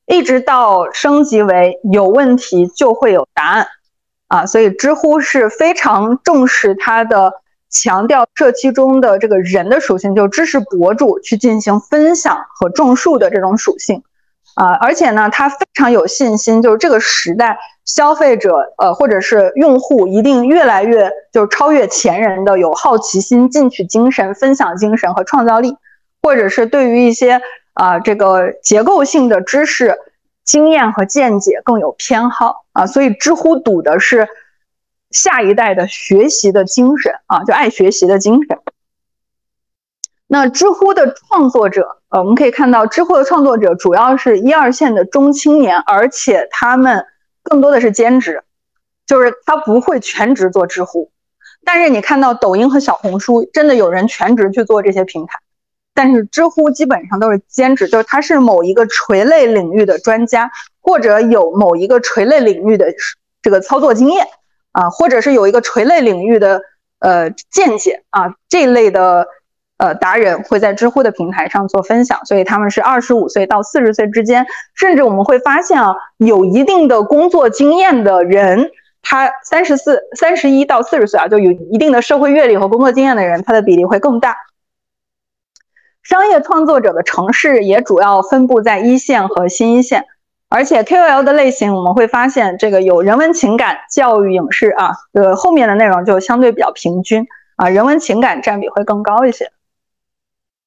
[0.08, 3.68] 一直到升级为有问题就会有答案，
[4.28, 7.34] 啊，所以知乎是非常重视它的
[7.72, 14.04] 强调社区中的这个人的属性，就是知识博主去进行分享和种树的这种属性，
[14.54, 25.76] 啊，而且呢，它非常有信心，就是这个时代消费者呃或者是用户一定越来越就是超越前人的有好奇心、进取精神、分享精神和创造力，
[26.22, 27.42] 或者是对于一些。
[27.76, 29.96] 啊，这个结构性的知识、
[30.44, 34.28] 经验和见解更有偏好啊，所以知乎赌的是
[35.12, 38.60] 下一代的学习的精神啊，就爱学习的精神。
[40.28, 47.06] 那知乎的创作者，呃，我们可以看到，知乎的创作者主要是一二线的中青年，而且他们
[47.44, 48.44] 更多的是兼职，
[49.06, 51.12] 就是他不会全职做知乎。
[51.64, 55.40] 但是你看到抖音和小红书，真的有人全职去做这些平台。
[55.96, 62.94] 但是知乎基本上都是兼职，就是他是某一个垂类领域的专家，或者有某一个垂类领域的
[63.42, 64.28] 这个操作经验
[64.74, 66.62] 啊，或者是有一个垂类领域的
[67.00, 69.26] 呃见解啊，这类的
[69.78, 78.70] 呃达人会在知乎的平台上做分享，所以他们是二十五岁到四十岁之间，甚至我们会发现啊，有一定的工作经验的人，
[79.02, 84.36] 他三十四、三十一到四十岁啊，就有一定的社会阅历和工作经验的人，他的比例会更大。
[86.06, 90.06] 商业创作者的城市也主要分布在一线和新一线，
[90.50, 97.26] 而且 KOL 的类型我们会发现，这个有人文情感、教育、影视啊，呃，后面的内容就相对比较平均
[97.56, 99.52] 啊，人文情感占比会更高一些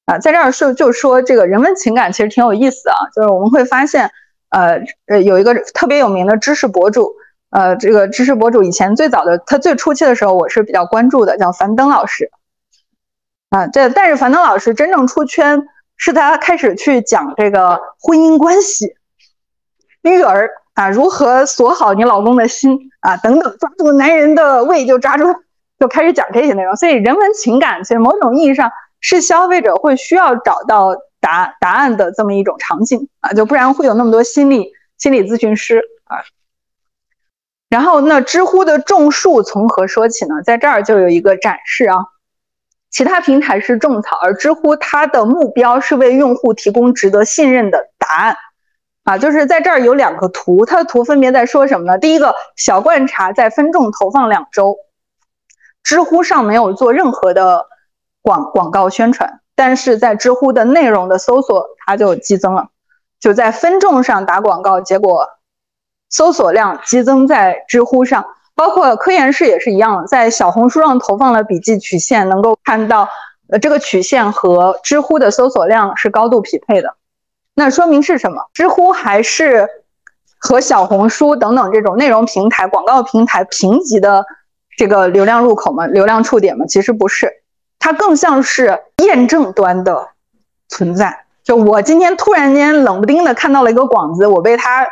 [0.07, 0.19] 啊。
[0.19, 4.11] 在这儿是就说这个人文情感其实挺有意思啊，就是我们会发现，
[4.49, 7.13] 呃呃，有一个特别有名的知识博主，
[7.51, 12.29] 呃，这个知识博主以前最早的他最初期的时候，我是比较关注的，叫樊登老师。
[13.49, 18.95] 啊，这但是樊登老师真正出圈是他开始去讲这个婚姻关系、
[20.03, 25.25] 育儿啊，如何锁好你老公的心啊，等等，抓住男人的胃就抓住，
[25.79, 26.75] 就开始讲这些内容。
[26.75, 28.71] 所以人文情感其实某种意义上
[29.01, 36.21] 是消费者会需要找到答答案的这么一种场景啊，就不然会有那么多心理心理咨询师啊。
[37.67, 40.35] 然后那知乎的种树从何说起呢？
[40.43, 41.97] 在这儿就有一个展示啊。
[42.91, 48.35] 其他平台是种草，而知乎它的目标是为用户提供值得信任的答案，
[49.03, 51.99] 啊，就是在这儿有两个图，它的图分别在说什么呢？
[51.99, 54.75] 第一个小罐茶在分众投放两周，
[55.83, 57.67] 知乎上没有做任何的
[58.23, 62.69] 广广告宣传，但是在知乎的内容的搜索它就激增了，
[63.19, 65.29] 就在分众上打广告，结果
[66.09, 68.25] 搜索量激增在知乎上。
[68.59, 73.07] 包括科研室也是一样，在小红书上投放了笔记曲线，能够看到，
[73.47, 76.95] 呃，这个曲线和知乎的搜索量是高度匹配的。
[77.55, 78.49] 那说明是什么？
[78.53, 79.69] 知乎还是
[80.37, 84.25] 和小红书等等这种内容平台、广告平台平级的
[84.75, 85.87] 这个流量入口吗？
[85.87, 86.65] 流量触点吗？
[86.67, 87.31] 其实不是，
[87.79, 90.09] 它更像是验证端的
[90.67, 91.23] 存在。
[91.45, 94.85] 就我今天突然间冷不丁的看到了一个广子，我被它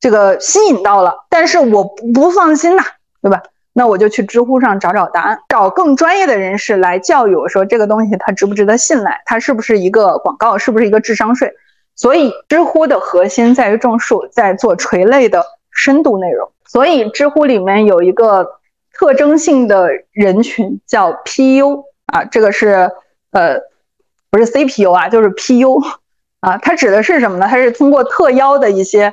[0.00, 2.82] 这个吸引到了，但是我不放心呐。
[3.24, 3.42] 对吧？
[3.72, 11.50] 那我就去知乎上找找答案，找更专业的人士来教育我说这个东西它值不值得信赖，它是不是一个广告，是不是一个智商税？
[11.96, 16.50] 所以知乎的核心在于种树，在做垂类的深度内容。
[16.66, 18.46] 所以知乎里面有一个
[18.92, 22.90] 特征性的人群叫 PU 啊，这个是
[23.32, 23.58] 呃
[24.30, 25.82] 不是 CPU 啊，就是 PU
[26.40, 27.46] 啊，它指的是什么呢？
[27.48, 29.10] 它是通过特邀的一些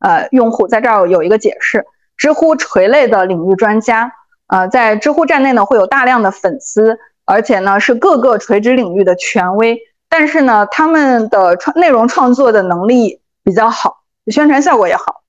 [0.00, 1.84] 呃用户，在这儿有一个解释，
[2.16, 4.12] 知乎垂类的领域专家
[4.46, 9.78] 呃，在知乎站内呢会有大量的粉丝，而且呢是各个垂直领域的权威。
[10.08, 15.22] 但是呢，他们的创内容创作的能力比较好，宣传效果也好，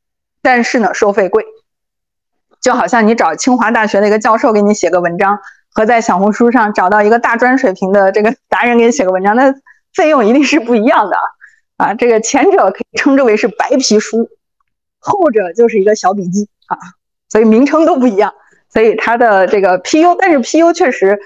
[0.43, 1.43] 但是呢，收费贵。
[2.61, 5.39] 就好像你找清华大学的一个教授给你写个文章，
[5.73, 9.53] 和在小红书上找到一个大专水平的这个达人给你写个文章，那
[9.93, 11.15] 费用一定是不一样的
[11.77, 11.93] 啊。
[11.93, 14.29] 这个前者可以称之为是白皮书，
[14.99, 16.77] 后者就是一个小笔记啊，
[17.29, 18.33] 所以名称都不一样。
[18.69, 21.19] 所以它的这个 PU，但是 PU 确实。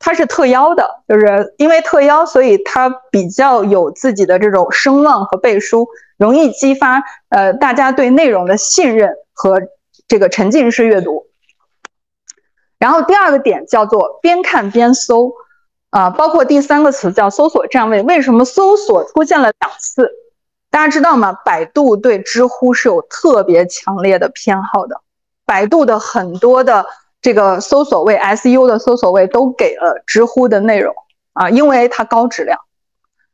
[0.00, 5.88] 它是特邀的，就是因为特邀，所以它比较有自己的这种声望和背书，
[6.18, 9.62] 容易激发呃大家对内容的信任和
[10.06, 11.28] 这个沉浸式阅读。
[12.78, 15.32] 然后第二个点叫做边看边搜，
[15.88, 18.02] 啊，包括第三个词叫搜索站位。
[18.02, 20.10] 为什么搜索出现了两次？
[20.74, 21.32] 大家知道吗？
[21.44, 25.00] 百度对知乎是有特别强烈的偏好的，
[25.46, 26.84] 百度的很多的。
[27.22, 30.92] 这个搜索位 SU 的搜索位都给了知乎的内容
[31.32, 32.58] 啊，因为它高质量。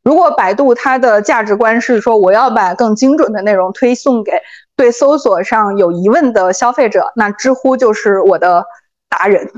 [0.03, 4.33] 如果百度它的价值观是说我要把更精准的内容推送给
[4.75, 8.63] 对搜索上有疑问的消费者，那知乎就是我的
[9.09, 9.51] 达人，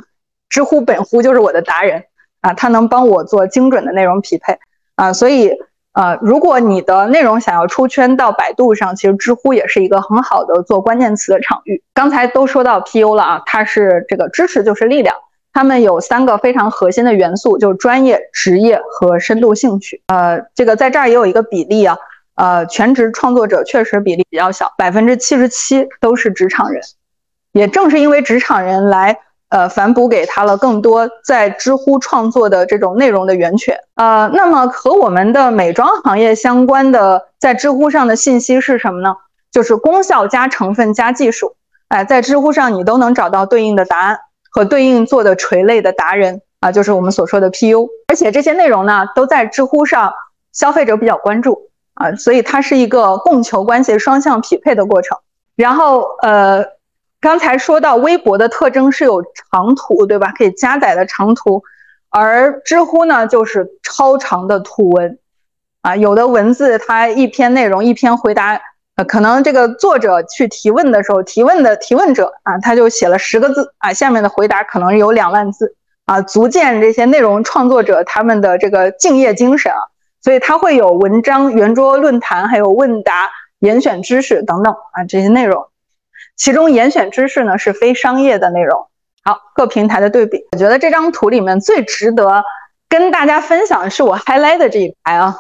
[0.48, 2.06] 知乎本乎就是我的达人
[2.40, 4.58] 啊，它能帮我做精准的内容匹配
[4.96, 5.52] 啊，所以。
[5.94, 11.84] 呃，如果你的内容想要出圈到百度上，其实知乎也是一个很好的做关键词的场域。
[11.94, 15.16] 刚才都说到 PU 了啊，它是这个支持就是力量，
[15.54, 20.02] 他们有三个非常核心的元素，就是专业、职业和深度兴趣。
[20.08, 21.96] 呃，这个在这儿也有一个比例啊，
[22.36, 26.82] 呃，全职创作者确实比例比较小，百分之七十七都是职场人。
[27.52, 29.20] 也正是因为职场人来。
[29.54, 33.78] 呃，反哺给他了更多在知乎创作的这种内容的源泉。
[33.94, 39.16] 呃，那么和我们的美妆行业相关的，在知乎上的信息是什么呢？
[39.52, 41.56] 就是功效加成分加技术。
[41.90, 44.18] 哎，在知乎上你都能找到对应的答案
[44.50, 47.88] 和对应做的垂类的达人啊，就是我们所说的 PU。
[48.08, 50.12] 而且这些内容呢，都在知乎上
[50.52, 55.16] 消费者比较关注啊，所以它是一个供求关系双向匹配的过程。
[55.56, 56.66] 然后呃。
[57.24, 60.34] 刚才说到微博的特征是有长图，对吧？
[60.38, 61.64] 可以加载的长图，
[62.10, 65.18] 而知乎呢就是超长的图文，
[65.80, 68.60] 啊，有的文字它一篇内容一篇回答，
[68.98, 79.80] 呃，可能这个作者去提问的时候，提问的提问者啊，他就写了十个字啊，下面的回答可能有两万字啊，足见这些内容创作者他们的这个敬业精神啊，
[80.22, 85.66] 所以他会有文章、圆桌论坛，还有问答、严选知识等等啊这些内容。
[86.44, 88.86] 其中严选知识呢是非商业的内容。
[89.24, 92.44] 好，各平台的对比，我觉得这张图里面最值得
[92.90, 95.40] 跟大家分享的是我 highlight 的这一排啊，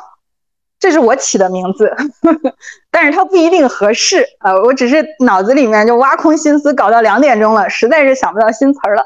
[0.79, 1.89] 这是我起的名字，
[2.21, 2.55] 呵 呵
[2.89, 4.55] 但是它不一定合适啊。
[4.55, 9.05] 我只是脑子里面就挖空心思搞到两点钟了，实在是想不到新词儿了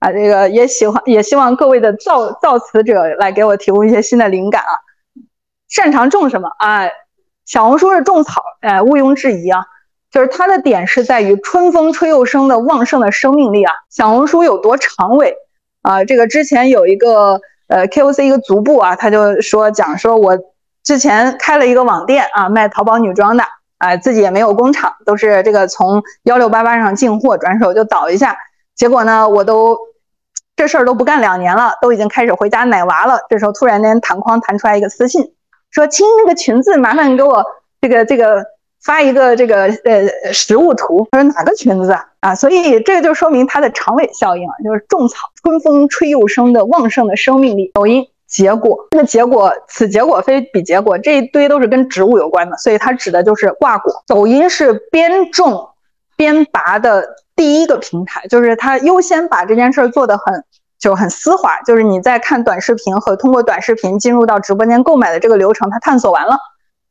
[0.00, 0.10] 啊。
[0.10, 4.74] 这个也喜欢，也希望各位的造造词者来给我提供一些新的灵感啊。
[5.68, 6.88] 擅长种什么啊？
[7.44, 9.64] 小红书是种草，哎，毋庸置疑啊。
[10.16, 13.74] 就是它的点是在于春风吹又生的旺盛的生命力啊！
[13.90, 15.36] 小红书有多长尾
[15.82, 16.06] 啊？
[16.06, 20.38] 这个之前有一个呃 KOC 一个足部啊，他就说讲说我
[20.82, 23.44] 之前开了一个网店啊，卖淘宝女装的
[23.76, 28.38] 啊，自己也没有工厂，都是这个从幺六八八上进货，转手就倒一下。
[28.74, 29.76] 结果呢，我都
[30.56, 33.18] 这事儿都不干两年了，都已经开始回家奶娃了。
[33.28, 35.34] 这时候突然间弹框弹出来一个私信，
[35.70, 37.44] 说亲那个裙子，麻烦你给我
[37.82, 38.42] 这个这个。
[38.86, 42.06] 发一个这个呃实物图，他说哪个裙子啊？
[42.20, 47.72] 啊，所以这个就说明它的长尾效应啊，就是种草，春风吹又生的旺盛的生命力。
[47.74, 53.92] 抖音结果，这个结果，此结果非彼结果，这一堆都是跟植物有关的，所以它指的就是挂果。
[54.06, 55.68] 抖音是边种
[56.16, 60.44] 边拔的第一个平台，就是它优先把这件事儿做得很
[60.78, 66.36] 就很丝滑，就是你在看短视频和通过短视频进入到直播间购买的这个流程，它探索完了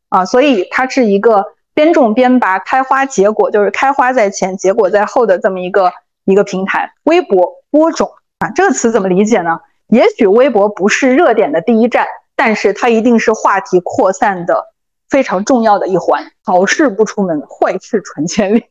[0.09, 1.45] 啊，所以它是一个。
[1.75, 6.93] 边种边拔，开花结果，就是开花在前，结果在后的这么一个一个平台。
[7.03, 8.09] 微博播种
[8.39, 9.59] 啊，这个词怎么理解呢？
[9.87, 14.73] 也许微博不是热点的第一站，但是它一定是话题扩散的
[15.09, 16.23] 非常重要的一环。
[16.43, 18.65] 好事不出门，坏事传千里。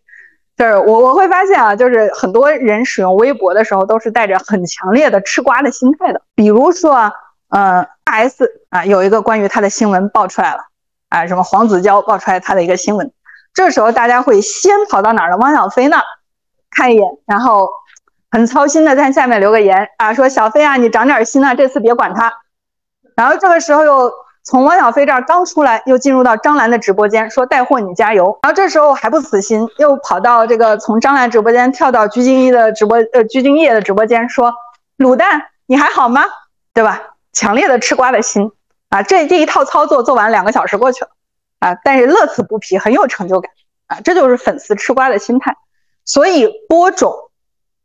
[0.56, 6.22] 就是我我会发现啊，就是很多人使用微博的时候，都是带着很强烈的吃瓜的心态的。
[6.34, 7.12] 比如说，
[7.50, 10.60] 呃，大 S 啊，有一个关于他的新闻爆出来了。
[11.14, 13.12] 啊，什么黄子佼爆出来他的一个新闻，
[13.54, 15.36] 这时候大家会先跑到哪儿呢？
[15.36, 16.04] 汪小菲那儿
[16.70, 17.68] 看一眼，然后
[18.32, 22.32] 很操心的在下面留个言啊，说小飞啊，你长点心啊，这次别管他。
[23.14, 24.12] 然后这个时候又
[24.42, 28.36] 从汪小菲这儿刚出来，又进入到张兰的直播间，说带货你加油。
[28.42, 34.52] 然后这时候还不死心，又跑到这个从张兰直播间跳到鞠婧祎的直播，呃，鞠婧祎的直播间说，
[34.98, 36.24] 卤蛋你还好吗？
[36.72, 37.00] 对吧？
[37.32, 38.50] 强烈的吃瓜的心。
[38.94, 41.10] 啊，这这一套操作做完两个小时过去了，
[41.58, 43.50] 啊，但是乐此不疲，很有成就感，
[43.88, 45.56] 啊，这就是粉丝吃瓜的心态。
[46.04, 47.12] 所以播种，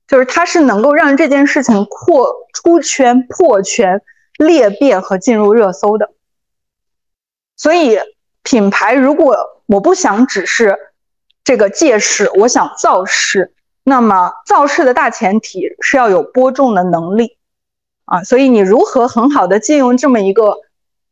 [0.08, 4.04] 就是它是能够让这件事情扩出圈、破圈、
[4.38, 6.12] 裂变和进入热搜的。
[7.58, 7.98] 所以
[8.44, 9.36] 品牌，如果
[9.66, 10.78] 我不想只是
[11.44, 17.40] 这个借势，我想造势，那么造势的大前提是要有播种的能力，
[18.06, 20.60] 啊，所以你如何很好的借用这么一个。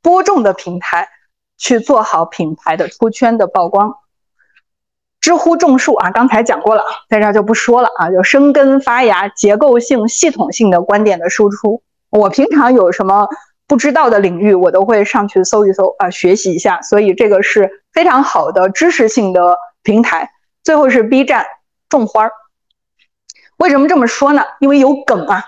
[0.02, 1.10] 播种的平台
[1.58, 3.96] 去做好品牌的出圈的曝光。
[5.20, 8.10] 知乎种树啊，刚才讲过了，在这就不说了啊。
[8.10, 11.84] 就生根发芽、结构性、系统性的观点的输出。
[12.10, 13.28] 我平常有什么
[13.68, 16.82] 不知道的领域，我都会上去搜一搜啊，学习一下。
[16.82, 20.32] 所以这个是非常好的知识性的平台。
[20.64, 21.46] 最后是 B 站
[21.90, 22.32] 种花儿，
[23.58, 24.44] 为什么这么说呢？
[24.60, 25.44] 因为有梗啊。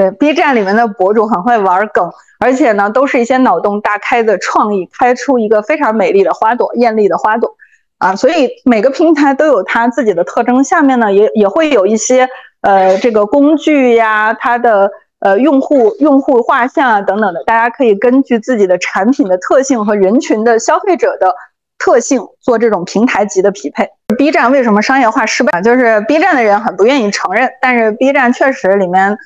[0.00, 2.10] 对，B 站里面的博主很会玩梗。
[2.38, 7.54] 而且呢，都是一些脑洞大开的创意，开出一个非常美丽的花朵，艳丽的花朵，
[7.98, 10.64] 啊，所以每个平台都有它自己的特征。
[10.64, 12.26] 下面呢，也也会有一些
[12.62, 21.34] 呃这个工具呀，它的呃用户用户画像啊等等的，大家可以根据自己的产品的特性和人群的消费者的
[21.78, 23.86] 特性做这种平台级的匹配。
[24.16, 25.60] B 站为什么商业化失败？
[25.60, 29.18] 就是 B 站的人很不愿意承认，但是 B 站确实里面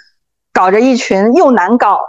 [0.54, 2.00] 搞着一群又难搞。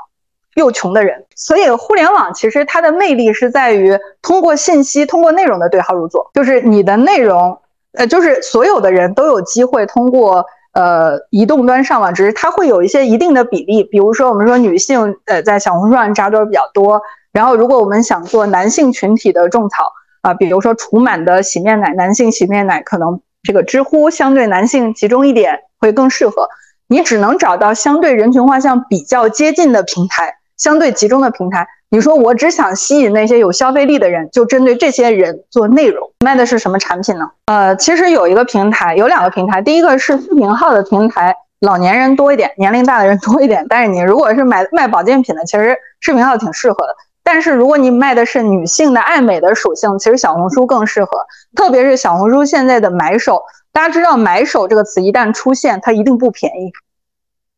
[0.55, 7.59] 又穷的人，所以互联网其实它的魅力是在于通过信息、通过内容的对号入座，就是你的内容，
[7.91, 17.01] 呃，就是所有的人都有机会通过呃移动端上网，只是它会有一些一定的比例，比如说我们说女性呃在小红书上扎堆比较多，
[17.33, 19.91] 然后如果我们想做男性群体的种草
[20.21, 26.47] 啊，比如说除螨的洗面奶，男性洗面奶可能这个知乎相对男性集中一点会更适合，
[26.87, 30.35] 你只能找到相对人群画像比较接近的平台。
[30.57, 37.29] 相对集中的平台，你说我只想吸引那些有消费力的人，就针对这些人做内容，卖的是什么产品呢？
[37.47, 43.65] 呃，其实有一个平台，有两个平台，第一个是视频号的平台，老年人多一点，年龄大的人多一点。
[43.67, 46.95] 但是你如果是买卖保健品的，其实视频号挺适合的。
[47.21, 51.09] 但是如果你卖的是女性的爱美的属性，其实小红书更适合。
[51.53, 53.41] 特别是小红书现在的买手，
[53.75, 56.71] 大家知道买手这个词一旦出现，它一定不便宜。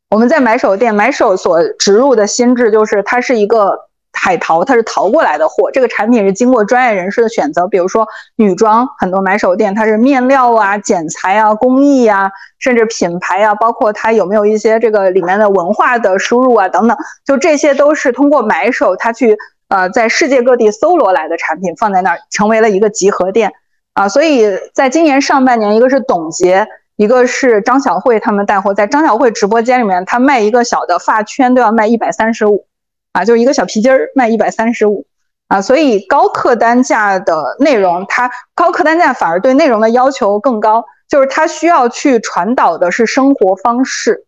[0.09, 5.69] 我们在买手店，买手所植入的心智就是它是一个海淘，它是淘过来的货。
[5.69, 19.37] 这个产品是经过专业人士的选择，比如说女装，很多买手店它是面料啊、剪裁啊、工艺啊，甚至品牌啊，包括它有没有一些这个里面的文化的输入啊等等，就这些都是通过买手他去
[19.67, 23.53] 呃在世界各地搜罗来的产品，放在那儿成为了一个集合店
[23.97, 24.07] 啊。
[24.07, 26.67] 所以在今年上半年，一个是董洁。
[26.97, 32.65] 一个是张小慧他们带货，在张小慧直播间里面，她卖一个小的发圈都要卖一百三十五，
[33.11, 35.05] 啊，就是一个小皮筋儿卖一百三十五，
[35.47, 44.25] 啊，所以高客单价的内容，它高客单价反而对内容的要求更高，就是它需要去传导的是生活方式，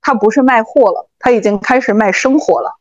[0.00, 2.74] 它不是卖货了，它已经开始卖生活了，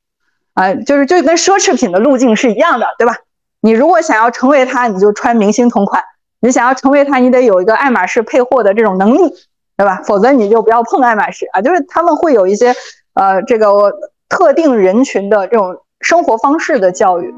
[0.55, 3.15] 啊，就是就跟奢侈品的路径是一样的，对吧？
[3.61, 6.03] 你如果想要成为它，你就穿明星同款。
[6.39, 9.33] 你想要成为他，你得有一个爱马仕配货的这种能力，
[9.75, 10.01] 对吧？
[10.05, 11.61] 否则你就不要碰爱马仕啊！
[11.61, 12.75] 就是他们会有一些，
[13.13, 13.91] 呃，这个
[14.29, 17.33] 特定人群的这种生活方式的教育。